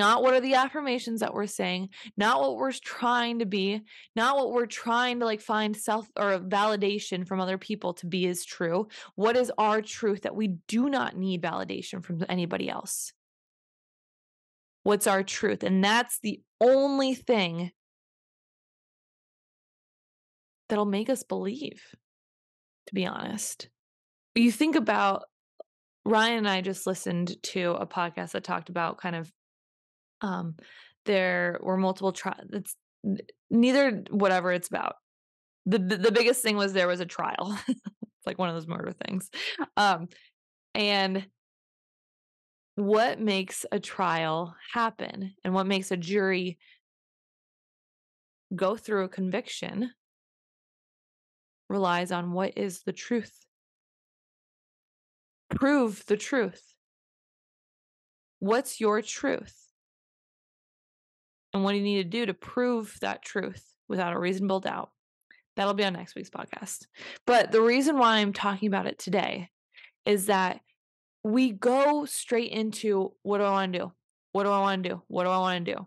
[0.00, 3.82] not what are the affirmations that we're saying not what we're trying to be
[4.16, 8.24] not what we're trying to like find self or validation from other people to be
[8.24, 8.88] is true.
[9.14, 13.12] What is our truth that we do not need validation from anybody else?
[14.84, 15.62] What's our truth?
[15.62, 17.72] And that's the only thing
[20.70, 21.82] that'll make us believe
[22.86, 23.68] to be honest.
[24.34, 25.24] You think about
[26.06, 29.30] Ryan and I just listened to a podcast that talked about kind of
[30.20, 30.54] um,
[31.06, 32.48] there were multiple trials.
[32.52, 32.76] It's
[33.50, 34.96] neither whatever it's about.
[35.66, 37.56] The, the, biggest thing was there was a trial.
[37.68, 39.30] it's like one of those murder things.
[39.76, 40.08] Um,
[40.74, 41.26] and
[42.76, 46.58] what makes a trial happen and what makes a jury
[48.54, 49.90] go through a conviction
[51.68, 53.46] relies on what is the truth.
[55.50, 56.74] Prove the truth.
[58.38, 59.69] What's your truth?
[61.52, 64.90] And what do you need to do to prove that truth without a reasonable doubt.
[65.56, 66.86] That'll be on next week's podcast.
[67.26, 69.50] But the reason why I'm talking about it today
[70.06, 70.60] is that
[71.24, 73.92] we go straight into what do I want to do?
[74.32, 75.02] What do I want to do?
[75.08, 75.86] What do I want to do?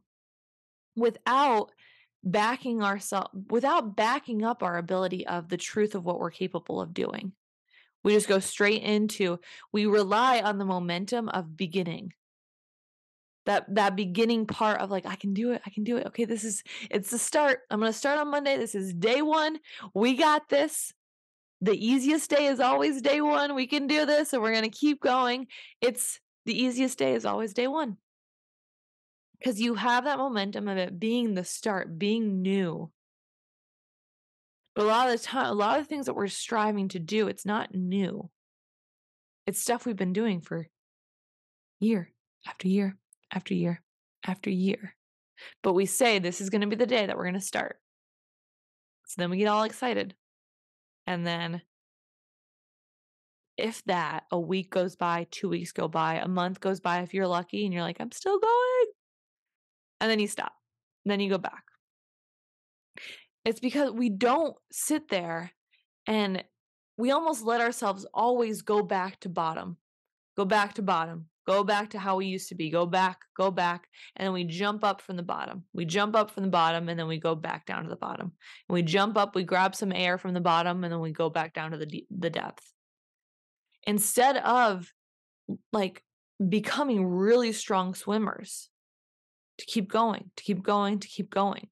[0.96, 1.72] Without
[2.24, 6.94] backing ourselves, without backing up our ability of the truth of what we're capable of
[6.94, 7.32] doing.
[8.04, 9.40] We just go straight into,
[9.72, 12.12] we rely on the momentum of beginning
[13.46, 16.26] that that beginning part of like i can do it i can do it okay
[16.26, 19.58] this is it's the start i'm going to start on monday this is day one
[19.94, 20.94] we got this
[21.62, 24.70] the easiest day is always day one we can do this and we're going to
[24.70, 25.48] keep going
[25.82, 27.98] it's the easiest day is always day one.
[29.40, 32.92] Because you have that momentum of it being the start being new.
[34.76, 37.00] But a lot of the time a lot of the things that we're striving to
[37.00, 38.30] do it's not new.
[39.46, 40.68] It's stuff we've been doing for
[41.80, 42.12] year
[42.48, 42.98] after year
[43.34, 43.82] after year
[44.26, 44.96] after year.
[45.62, 47.78] But we say this is going to be the day that we're going to start.
[49.08, 50.16] So then we get all excited.
[51.06, 51.62] And then,
[53.58, 57.14] if that, a week goes by, two weeks go by, a month goes by if
[57.14, 58.86] you're lucky, and you're like, I'm still going.
[60.00, 60.54] And then you stop.
[61.04, 61.64] And then you go back.
[63.46, 65.52] It's because we don't sit there
[66.08, 66.44] and
[66.98, 69.78] we almost let ourselves always go back to bottom,
[70.38, 72.70] go back to bottom, Go back to how we used to be.
[72.70, 73.88] Go back, go back.
[74.16, 75.64] And then we jump up from the bottom.
[75.74, 78.32] We jump up from the bottom and then we go back down to the bottom.
[78.70, 81.30] And we jump up, we grab some air from the bottom and then we go
[81.30, 82.64] back down to the the depth.
[83.86, 84.92] Instead of
[85.74, 86.02] like
[86.48, 88.70] becoming really strong swimmers
[89.58, 91.68] to keep going, to keep going, to keep going.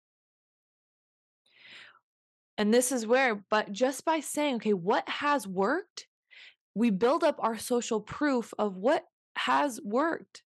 [2.57, 6.07] And this is where, but just by saying, okay, what has worked
[6.73, 9.03] we build up our social proof of what
[9.35, 10.43] has worked.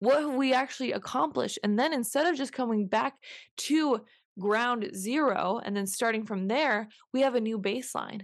[0.00, 1.58] What have we actually accomplished?
[1.62, 3.14] And then instead of just coming back
[3.58, 4.00] to
[4.38, 8.22] ground zero and then starting from there, we have a new baseline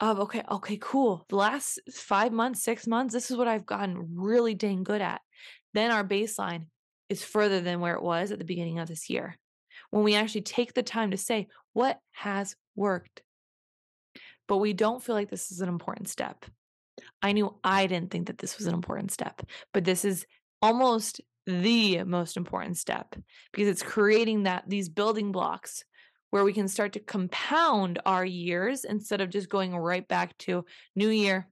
[0.00, 1.24] of okay, okay, cool.
[1.28, 5.20] The last five months, six months, this is what I've gotten really dang good at.
[5.74, 6.66] Then our baseline
[7.08, 9.38] is further than where it was at the beginning of this year.
[9.90, 13.22] When we actually take the time to say, what has worked?
[14.48, 16.44] But we don't feel like this is an important step.
[17.22, 20.26] I knew I didn't think that this was an important step, but this is
[20.60, 23.14] almost the most important step
[23.52, 25.84] because it's creating that these building blocks
[26.30, 30.64] where we can start to compound our years instead of just going right back to
[30.94, 31.48] new year.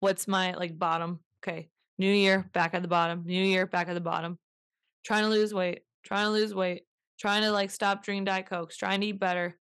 [0.00, 1.20] What's my like bottom?
[1.44, 4.38] Okay new year back at the bottom new year back at the bottom.
[5.04, 6.82] Trying to lose weight trying to lose weight
[7.18, 9.56] trying to like stop drinking diet cokes trying to eat better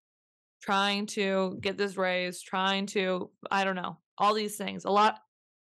[0.62, 5.18] trying to get this raise trying to i don't know all these things a lot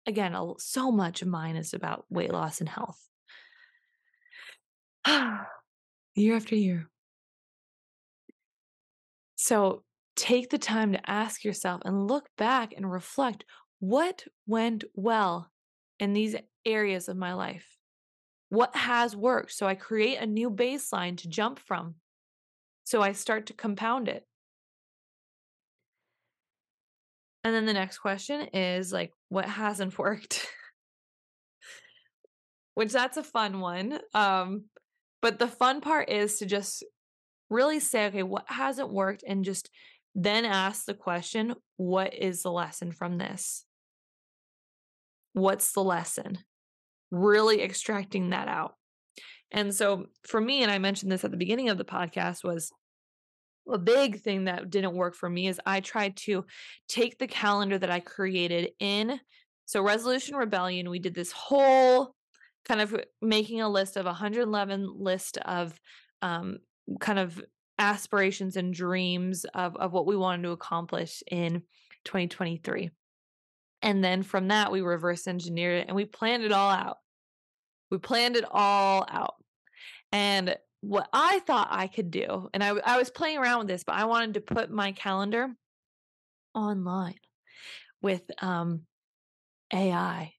[0.06, 3.08] again so much of mine is about weight loss and health
[6.14, 6.88] year after year.
[9.36, 9.84] So
[10.16, 13.44] take the time to ask yourself and look back and reflect
[13.80, 15.50] what went well
[16.00, 17.66] in these areas of my life?
[18.48, 19.52] What has worked?
[19.52, 21.96] So I create a new baseline to jump from.
[22.84, 24.24] So I start to compound it.
[27.48, 30.46] And then the next question is like, what hasn't worked?
[32.74, 33.98] Which that's a fun one.
[34.12, 34.64] Um,
[35.22, 36.84] but the fun part is to just
[37.48, 39.24] really say, okay, what hasn't worked?
[39.26, 39.70] And just
[40.14, 43.64] then ask the question, what is the lesson from this?
[45.32, 46.36] What's the lesson?
[47.10, 48.74] Really extracting that out.
[49.50, 52.70] And so for me, and I mentioned this at the beginning of the podcast, was
[53.70, 56.44] a big thing that didn't work for me is I tried to
[56.88, 59.20] take the calendar that I created in.
[59.66, 62.14] So, Resolution Rebellion, we did this whole
[62.66, 65.78] kind of making a list of 111 list of
[66.22, 66.58] um,
[67.00, 67.42] kind of
[67.78, 71.62] aspirations and dreams of, of what we wanted to accomplish in
[72.04, 72.90] 2023.
[73.82, 76.98] And then from that, we reverse engineered it and we planned it all out.
[77.90, 79.34] We planned it all out.
[80.12, 83.84] And what I thought I could do, and I, I was playing around with this,
[83.84, 85.54] but I wanted to put my calendar
[86.54, 87.18] online
[88.02, 88.86] with um,
[89.72, 90.34] AI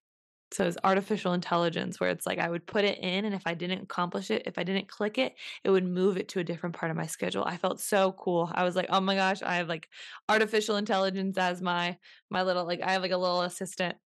[0.52, 3.54] so it's artificial intelligence where it's like I would put it in and if I
[3.54, 6.76] didn't accomplish it, if I didn't click it, it would move it to a different
[6.76, 7.44] part of my schedule.
[7.46, 8.50] I felt so cool.
[8.52, 9.90] I was like, "Oh my gosh, I have like
[10.28, 11.98] artificial intelligence as my
[12.32, 13.98] my little like I have like a little assistant."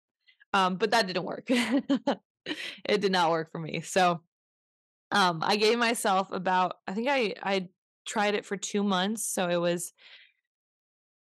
[0.53, 1.47] Um but that didn't work.
[1.49, 3.81] it did not work for me.
[3.81, 4.21] So
[5.13, 7.69] um I gave myself about I think I I
[8.05, 9.93] tried it for 2 months, so it was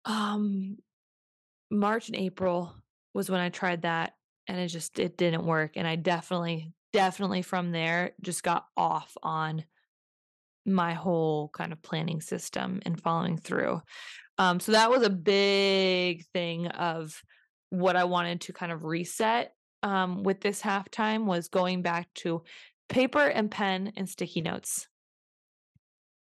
[0.06, 0.78] um
[1.72, 2.76] March and April
[3.14, 4.14] was when I tried that
[4.48, 9.16] and it just it didn't work and i definitely definitely from there just got off
[9.24, 9.64] on
[10.66, 13.82] my whole kind of planning system and following through.
[14.38, 17.22] Um so that was a big thing of
[17.70, 22.44] what i wanted to kind of reset um with this halftime was going back to
[22.94, 24.88] paper and pen and sticky notes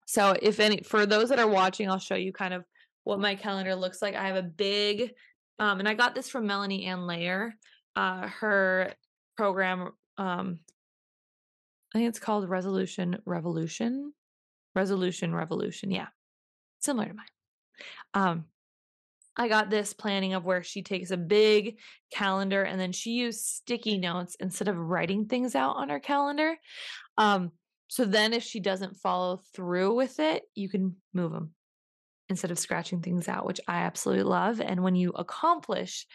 [0.06, 2.64] so if any for those that are watching i'll show you kind of
[3.04, 5.12] what my calendar looks like i have a big
[5.60, 7.54] um and i got this from melanie ann layer
[7.98, 8.94] uh, her
[9.36, 9.90] program.
[10.18, 10.60] Um,
[11.94, 14.14] I think it's called Resolution Revolution.
[14.76, 15.92] Resolution Revolution.
[15.92, 16.08] Yeah.
[16.80, 17.26] Similar to mine.
[18.14, 18.46] Um,
[19.38, 21.78] I got this planning of where she takes a big
[22.12, 26.56] calendar and then she used sticky notes instead of writing things out on her calendar.
[27.18, 27.52] Um,
[27.88, 31.52] so then if she doesn't follow through with it, you can move them
[32.30, 34.60] instead of scratching things out, which I absolutely love.
[34.60, 36.06] And when you accomplish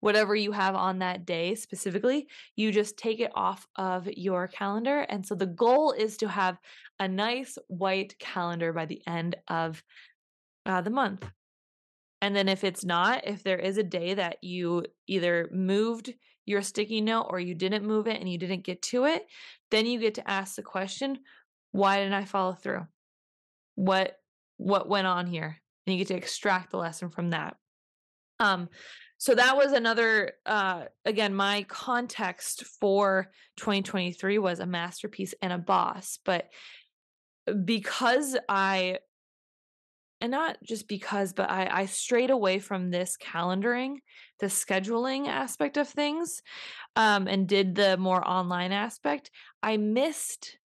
[0.00, 2.26] whatever you have on that day specifically,
[2.56, 5.00] you just take it off of your calendar.
[5.00, 6.58] And so the goal is to have
[6.98, 9.82] a nice white calendar by the end of
[10.66, 11.26] uh, the month.
[12.22, 16.14] And then if it's not, if there is a day that you either moved
[16.46, 19.26] your sticky note or you didn't move it and you didn't get to it,
[19.72, 21.18] then you get to ask the question,
[21.72, 22.86] why didn't I follow through?
[23.74, 24.16] What
[24.56, 25.60] what went on here?
[25.86, 27.56] And you get to extract the lesson from that.
[28.38, 28.68] Um,
[29.22, 35.58] so that was another uh again my context for 2023 was a masterpiece and a
[35.58, 36.48] boss but
[37.64, 38.98] because i
[40.22, 43.96] and not just because but i i strayed away from this calendaring
[44.38, 46.40] the scheduling aspect of things
[46.96, 49.30] um and did the more online aspect
[49.62, 50.56] i missed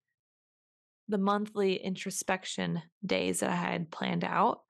[1.10, 4.62] the monthly introspection days that i had planned out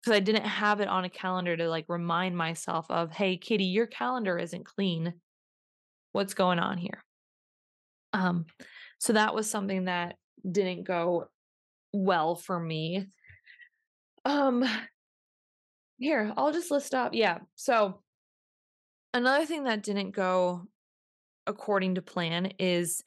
[0.00, 3.64] because I didn't have it on a calendar to, like, remind myself of, "Hey, Kitty,
[3.64, 5.14] your calendar isn't clean.
[6.12, 7.04] What's going on here?"
[8.12, 8.46] Um,
[8.98, 10.16] so that was something that
[10.48, 11.28] didn't go
[11.92, 13.06] well for me.
[14.24, 14.64] Um
[15.98, 18.00] here, I'll just list off yeah, so
[19.14, 20.62] another thing that didn't go
[21.46, 23.02] according to plan is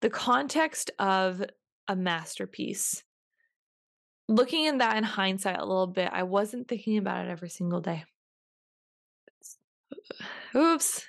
[0.00, 1.42] the context of
[1.88, 3.02] a masterpiece.
[4.28, 7.80] Looking in that in hindsight a little bit, I wasn't thinking about it every single
[7.80, 8.04] day.
[10.56, 11.06] Oops.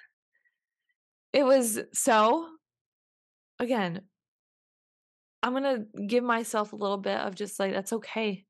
[1.33, 2.47] It was so
[3.59, 4.01] again
[5.43, 8.45] I'm gonna give myself a little bit of just like, "That's okay."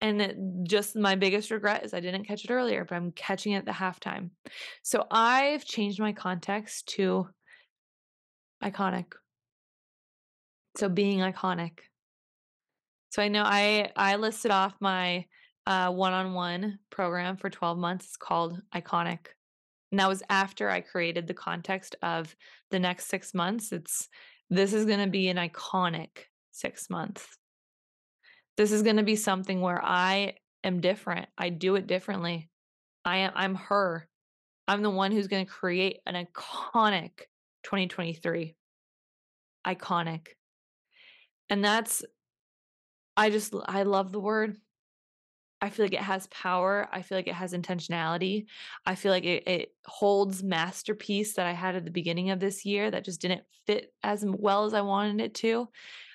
[0.00, 3.58] And just my biggest regret is I didn't catch it earlier, but I'm catching it
[3.58, 4.30] at the halftime.
[4.82, 7.28] So I've changed my context to
[8.62, 9.12] iconic.
[10.76, 11.78] So being iconic.
[13.10, 15.24] So I know I I listed off my,
[15.66, 19.28] uh, one-on-one program for 12 months, it's called Iconic.
[19.90, 22.36] And that was after I created the context of
[22.70, 24.08] the next 6 months, it's
[24.50, 27.26] this is gonna be an iconic 6 months.
[28.56, 30.34] This is gonna be something where I
[30.64, 32.48] am different, I do it differently.
[33.04, 34.08] I am I'm her.
[34.66, 37.10] I'm the one who's gonna create an iconic
[37.62, 38.56] 2023.
[39.66, 40.28] Iconic.
[41.50, 42.04] And that's
[43.16, 44.56] I just I love the word.
[45.62, 48.44] I feel like it has power, I feel like it has intentionality,
[48.84, 52.64] I feel like it it holds masterpiece that I had at the beginning of this
[52.66, 55.68] year that just didn't fit as well as I wanted it to.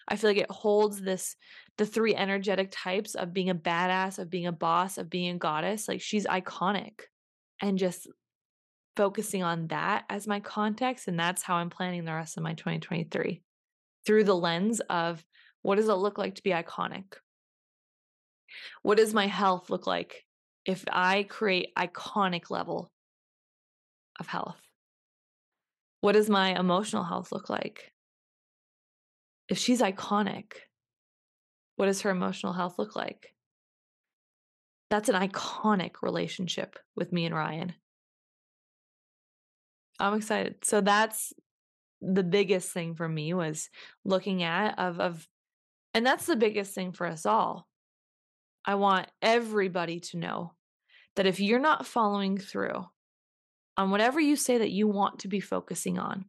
[0.08, 1.36] I feel like it holds this
[1.82, 5.40] the 3 energetic types of being a badass, of being a boss, of being a
[5.40, 7.00] goddess, like, she's iconic.
[7.60, 8.08] And just
[8.96, 12.54] focusing on that as my context, and that's how I'm planning the rest of my
[12.54, 13.42] 2023.
[14.06, 15.26] Through the lens of
[15.64, 17.16] what does it look like to be iconic?
[18.84, 20.24] What does my health look like
[20.68, 22.92] if I create iconic level
[24.20, 24.62] of health?
[26.02, 27.92] What does my emotional health look like?
[29.50, 30.54] If she's iconic,
[31.76, 33.34] what does her emotional health look like?
[34.90, 37.74] That's an iconic relationship with me and Ryan.
[40.00, 40.56] I'm excited.
[40.64, 41.34] So that's
[42.02, 43.70] the biggest thing for me was
[44.04, 45.28] looking at of of
[45.94, 47.68] and that's the biggest thing for us all.
[48.66, 50.54] I want everybody to know
[51.16, 52.86] that if you're not following through
[53.78, 56.26] on whatever you say that you want to be focusing on,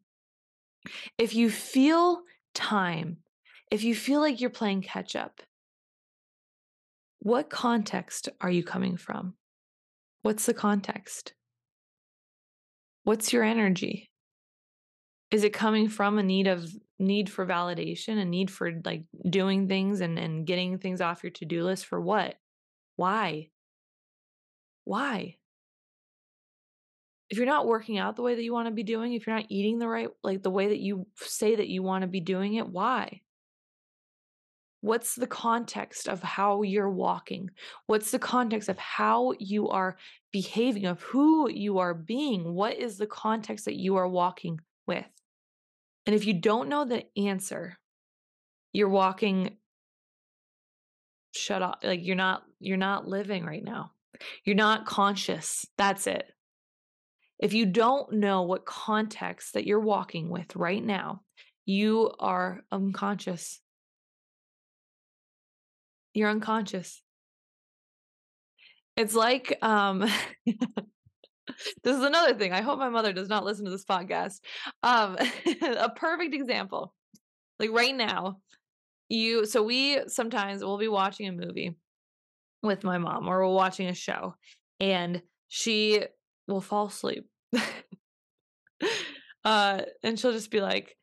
[1.18, 2.22] if you feel
[2.55, 3.18] time,
[3.73, 5.41] if you feel like you're playing catch up
[7.23, 9.35] what context are you coming from?
[10.23, 11.35] What's the context?
[13.05, 14.11] What's your energy?
[15.31, 16.68] Is it coming from a need of
[16.99, 21.31] need for validation, a need for, like, doing things and and getting things off your
[21.31, 22.35] to-do list for what?
[22.97, 23.51] Why?
[24.85, 25.37] Why?
[27.31, 29.47] If you're not working out the way that you wanna be doing, if you're not
[29.49, 32.68] eating the right like, the way that you say that you wanna be doing it,
[32.68, 33.23] why?
[34.83, 37.51] What's the context of how you're walking?
[37.87, 39.97] What's the context of how you are
[40.33, 42.53] behaving, of who you are being?
[42.53, 45.07] What is the context that you are walking with?
[46.05, 47.78] And if you don't know the answer,
[48.72, 49.57] you're walking
[51.35, 53.93] shut off like, you're not you're not living right now.
[54.45, 56.26] You're not conscious, that's it.
[57.39, 61.22] If you don't know what context that you're walking with right now,
[61.66, 63.61] you are unconscious.
[66.14, 67.02] You're unconscious.
[68.96, 70.00] It's like, um
[71.82, 74.40] this is another thing, I hope my mother does not listen to this podcast.
[74.82, 75.16] Um,
[75.62, 76.94] a perfect example,
[77.58, 78.38] like, right now,
[79.08, 81.76] you so we sometimes we'll be watching a movie
[82.62, 84.34] with my mom, or we're watching a show,
[84.80, 86.04] and she
[86.46, 87.26] will fall asleep.
[89.44, 90.96] Uh, and she'll just be like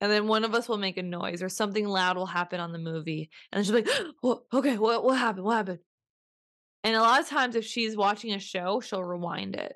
[0.00, 2.72] and then one of us will make a noise, or something loud will happen on
[2.72, 3.88] the movie, and be like,
[4.22, 5.44] "Wha okay, what what happened?
[5.44, 5.78] What happened?"
[6.84, 9.74] And a lot of times, if she's watching a show, she'll rewind it,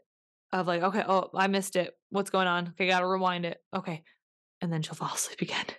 [0.53, 1.93] of like, "Okay, oh, I missed it.
[2.11, 2.69] What's going on?
[2.69, 3.59] Okay, gotta rewind it.
[3.75, 4.03] Okay."
[4.63, 5.67] And then she'll fall asleep again.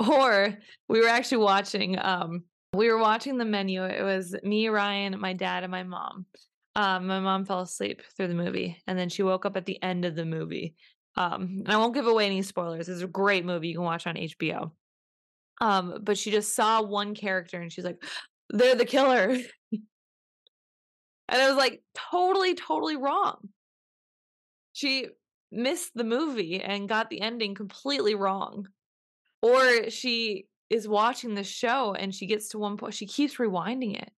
[0.00, 0.58] Or,
[0.88, 5.32] we were actually watching, um we were watching the menu, it was me, Ryan, my
[5.32, 6.26] dad, and my mom.
[6.74, 9.82] Um, my mom fell asleep through the movie, and then she woke up at the
[9.82, 10.74] end of the movie.
[11.16, 14.06] Um, and I won't give away any spoilers, it's a great movie you can watch
[14.06, 14.72] on HBO.
[15.60, 18.02] Um, but she just saw 1 character, and she's like,
[18.50, 19.38] "They're the killer."
[21.28, 23.48] And it was, like, totally, totally wrong.
[24.72, 25.08] She
[25.50, 28.68] missed the movie and got the ending completely wrong.
[29.42, 34.00] Or she is watching the show and she gets to one point she keeps rewinding
[34.00, 34.10] it.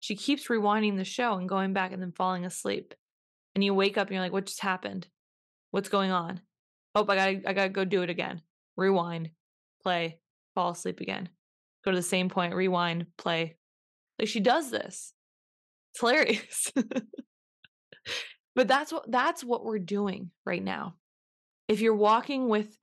[0.00, 2.94] She keeps rewinding the show and going back and then falling asleep.
[3.54, 5.08] And you wake up and you're like, "What just happened?
[5.72, 6.40] What's going on?
[6.94, 8.42] Oh, I gotta I gotta go do it again.
[8.76, 9.30] Rewind,
[9.82, 10.20] play,
[10.54, 11.30] fall asleep again.
[11.84, 13.56] Go to the same point, rewind, play."
[14.18, 15.14] Like she does this.
[15.90, 16.72] It's hilarious.
[18.54, 20.96] but that's what that's what we're doing right now.
[21.68, 22.76] If you're walking with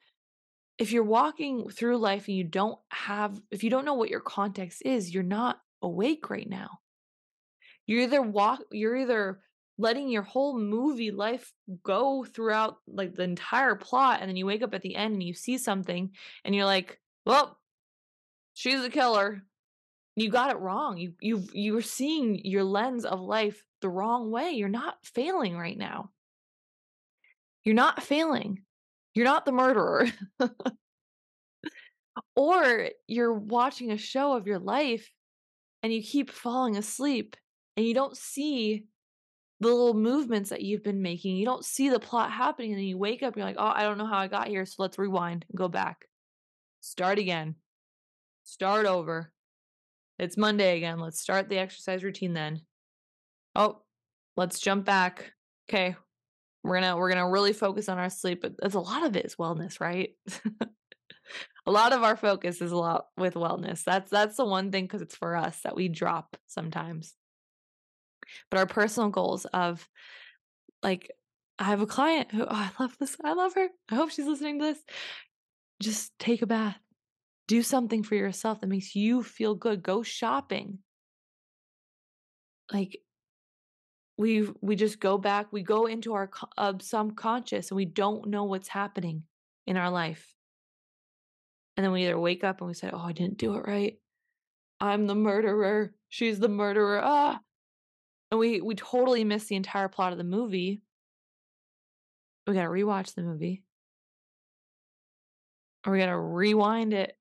[0.79, 4.19] if you're walking through life and you don't have if you don't know what your
[4.19, 6.79] context is, you're not awake right now.
[7.85, 9.41] You're either walk you're either
[9.79, 11.51] letting your whole movie life
[11.83, 15.23] go throughout like the entire plot and then you wake up at the end and
[15.23, 16.11] you see something
[16.43, 17.57] and you're like, "Well,
[18.53, 19.41] she's a killer."
[20.15, 20.97] You got it wrong.
[20.97, 24.51] You you you're seeing your lens of life the wrong way.
[24.51, 26.11] You're not failing right now.
[27.63, 28.63] You're not failing.
[29.13, 30.07] You're not the murderer.
[32.35, 35.09] or you're watching a show of your life
[35.83, 37.37] and you keep falling asleep
[37.77, 38.85] and you don't see
[39.59, 41.35] the little movements that you've been making.
[41.35, 43.83] You don't see the plot happening and then you wake up you're like, "Oh, I
[43.83, 46.05] don't know how I got here, so let's rewind and go back.
[46.81, 47.55] Start again.
[48.43, 49.31] Start over.
[50.17, 50.99] It's Monday again.
[50.99, 52.61] Let's start the exercise routine then.
[53.55, 53.81] Oh,
[54.37, 55.33] let's jump back.
[55.69, 55.95] Okay.
[56.63, 59.25] We're to we're to really focus on our sleep, but that's a lot of it
[59.25, 60.11] is wellness, right?
[61.65, 63.83] a lot of our focus is a lot with wellness.
[63.83, 67.15] That's that's the one thing cuz it's for us that we drop sometimes.
[68.49, 69.87] But our personal goals of
[70.81, 71.11] like
[71.57, 73.17] I have a client who oh, I love this.
[73.23, 73.67] I love her.
[73.89, 74.79] I hope she's listening to this.
[75.81, 76.79] Just take a bath.
[77.47, 79.83] Do something for yourself that makes you feel good.
[79.83, 80.79] Go shopping.
[82.71, 82.99] Like
[84.17, 88.43] we we just go back, we go into our uh, subconscious and we don't know
[88.43, 89.23] what's happening
[89.65, 90.33] in our life.
[91.77, 93.97] And then we either wake up and we say, "Oh, I didn't do it right.
[94.81, 95.93] I'm the murderer.
[96.09, 97.39] She's the murderer." Ah.
[98.31, 100.81] And we we totally miss the entire plot of the movie.
[102.45, 103.63] We got to rewatch the movie.
[105.85, 107.17] Or we got to rewind it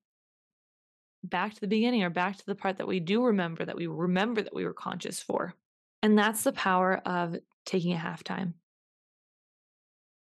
[1.23, 3.87] back to the beginning or back to the part that we do remember that we
[3.87, 5.53] remember that we were conscious for.
[6.01, 7.35] And that's the power of
[7.65, 8.53] taking a halftime,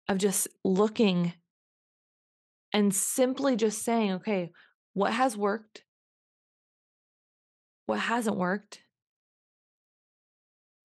[0.07, 1.33] of just looking
[2.73, 4.51] and simply just saying, okay,
[4.93, 5.83] what has worked?
[7.85, 8.81] What hasn't worked?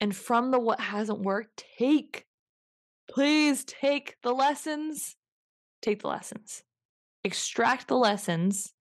[0.03, 2.27] And from the what hasn't worked, take,
[3.09, 5.15] please take the lessons,
[5.81, 6.65] take the lessons,
[7.23, 8.73] extract the lessons,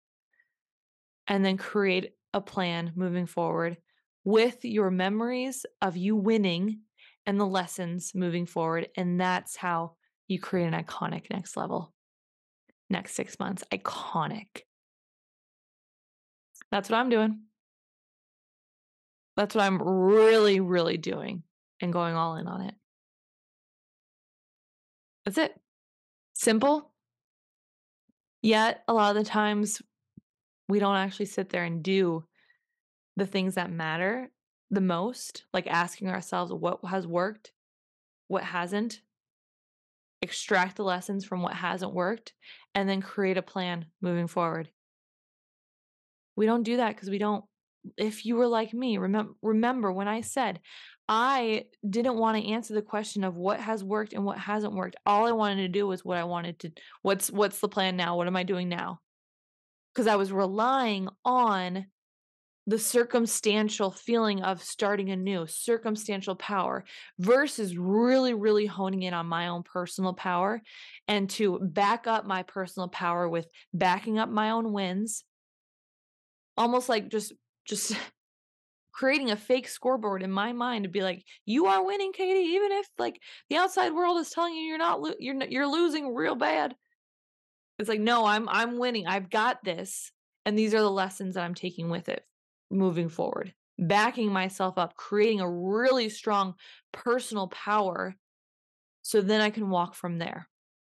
[1.28, 3.76] and then create a plan moving forward
[4.24, 6.80] with your memories of you winning
[7.24, 8.88] and the lessons moving forward.
[8.96, 9.92] And that's how
[10.26, 11.94] you create an iconic next level.
[12.90, 14.62] Next six months, iconic.
[16.72, 17.42] That's what I'm doing.
[19.36, 21.42] That's what I'm really, really doing
[21.80, 22.74] and going all in on it.
[25.24, 25.54] That's it.
[26.34, 26.90] Simple.
[28.42, 29.80] Yet, a lot of the times,
[30.68, 32.24] we don't actually sit there and do
[33.16, 34.30] the things that matter
[34.70, 37.52] the most, like asking ourselves what has worked,
[38.28, 39.00] what hasn't,
[40.22, 42.32] extract the lessons from what hasn't worked,
[42.74, 44.70] and then create a plan moving forward.
[46.36, 47.44] We don't do that because we don't.
[47.96, 50.60] If you were like me, remember remember when I said
[51.08, 54.96] I didn't want to answer the question of what has worked and what hasn't worked.
[55.04, 56.72] All I wanted to do was what I wanted to
[57.02, 58.16] what's what's the plan now?
[58.16, 59.00] What am I doing now?
[59.94, 61.86] Cuz I was relying on
[62.66, 66.84] the circumstantial feeling of starting anew, circumstantial power,
[67.18, 70.62] versus really, really honing in on my own personal power
[71.08, 75.24] and to back up my personal power with backing up my own wins.
[76.56, 77.32] Almost like just,
[77.64, 77.96] just
[78.92, 82.72] creating a fake scoreboard in my mind to be like, you are winning, Katy, even
[82.72, 86.34] if like the outside world is telling you you're not, lo- you're, you're losing real
[86.34, 86.74] bad.
[87.78, 89.06] It's like, no, I'm, I'm winning.
[89.06, 90.12] I've got this.
[90.44, 92.24] And these are the lessons that I'm taking with it
[92.70, 96.54] moving forward, backing myself up, creating a really strong
[96.92, 98.16] personal power.
[99.02, 100.48] So then I can walk from there,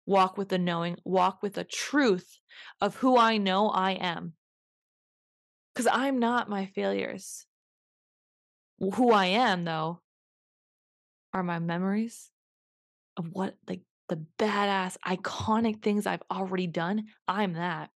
[0.06, 2.38] walk with the knowing, walk with the truth
[2.80, 4.34] of who I know I am.
[5.74, 7.46] Because I'm not my failures.
[8.78, 10.00] Who I am, though,
[11.32, 12.30] are my memories
[13.16, 17.04] of what, like, the badass, iconic things I've already done.
[17.26, 17.90] I'm that.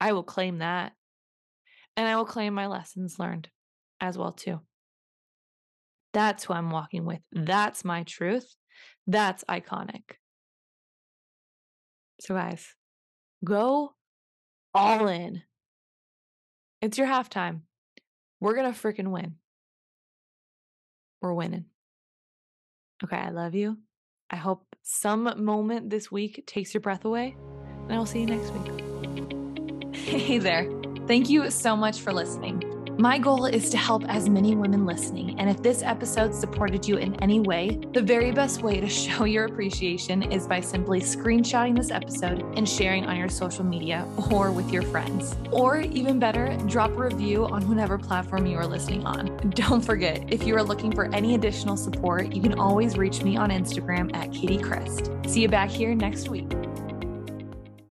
[0.00, 0.92] I will claim that.
[1.96, 3.48] And I will claim my lessons learned
[4.00, 4.60] as well too.
[6.12, 7.20] That's who I'm walking with.
[7.32, 8.54] That's my truth.
[9.06, 10.02] That's iconic.
[12.20, 12.74] So guys,
[13.44, 13.94] go
[14.74, 15.42] all in.
[16.86, 17.62] It's your halftime.
[18.38, 19.34] We're going to freaking win.
[21.20, 21.64] We're winning.
[23.02, 23.78] Okay, I love you.
[24.30, 27.34] I hope some moment this week takes your breath away,
[27.82, 28.82] and I will see you next week.
[30.06, 30.70] Hey there.
[31.08, 32.75] Thank you so much for listening.
[32.98, 36.96] My goal is to help as many women listening, and if this episode supported you
[36.96, 41.76] in any way, the very best way to show your appreciation is by simply screenshotting
[41.76, 45.36] this episode and sharing on your social media or with your friends.
[45.52, 49.26] Or even better, drop a review on whatever platform you are listening on.
[49.50, 53.36] Don't forget, if you are looking for any additional support, you can always reach me
[53.36, 55.28] on Instagram at Katy Chryst.
[55.28, 56.50] See you back here next week.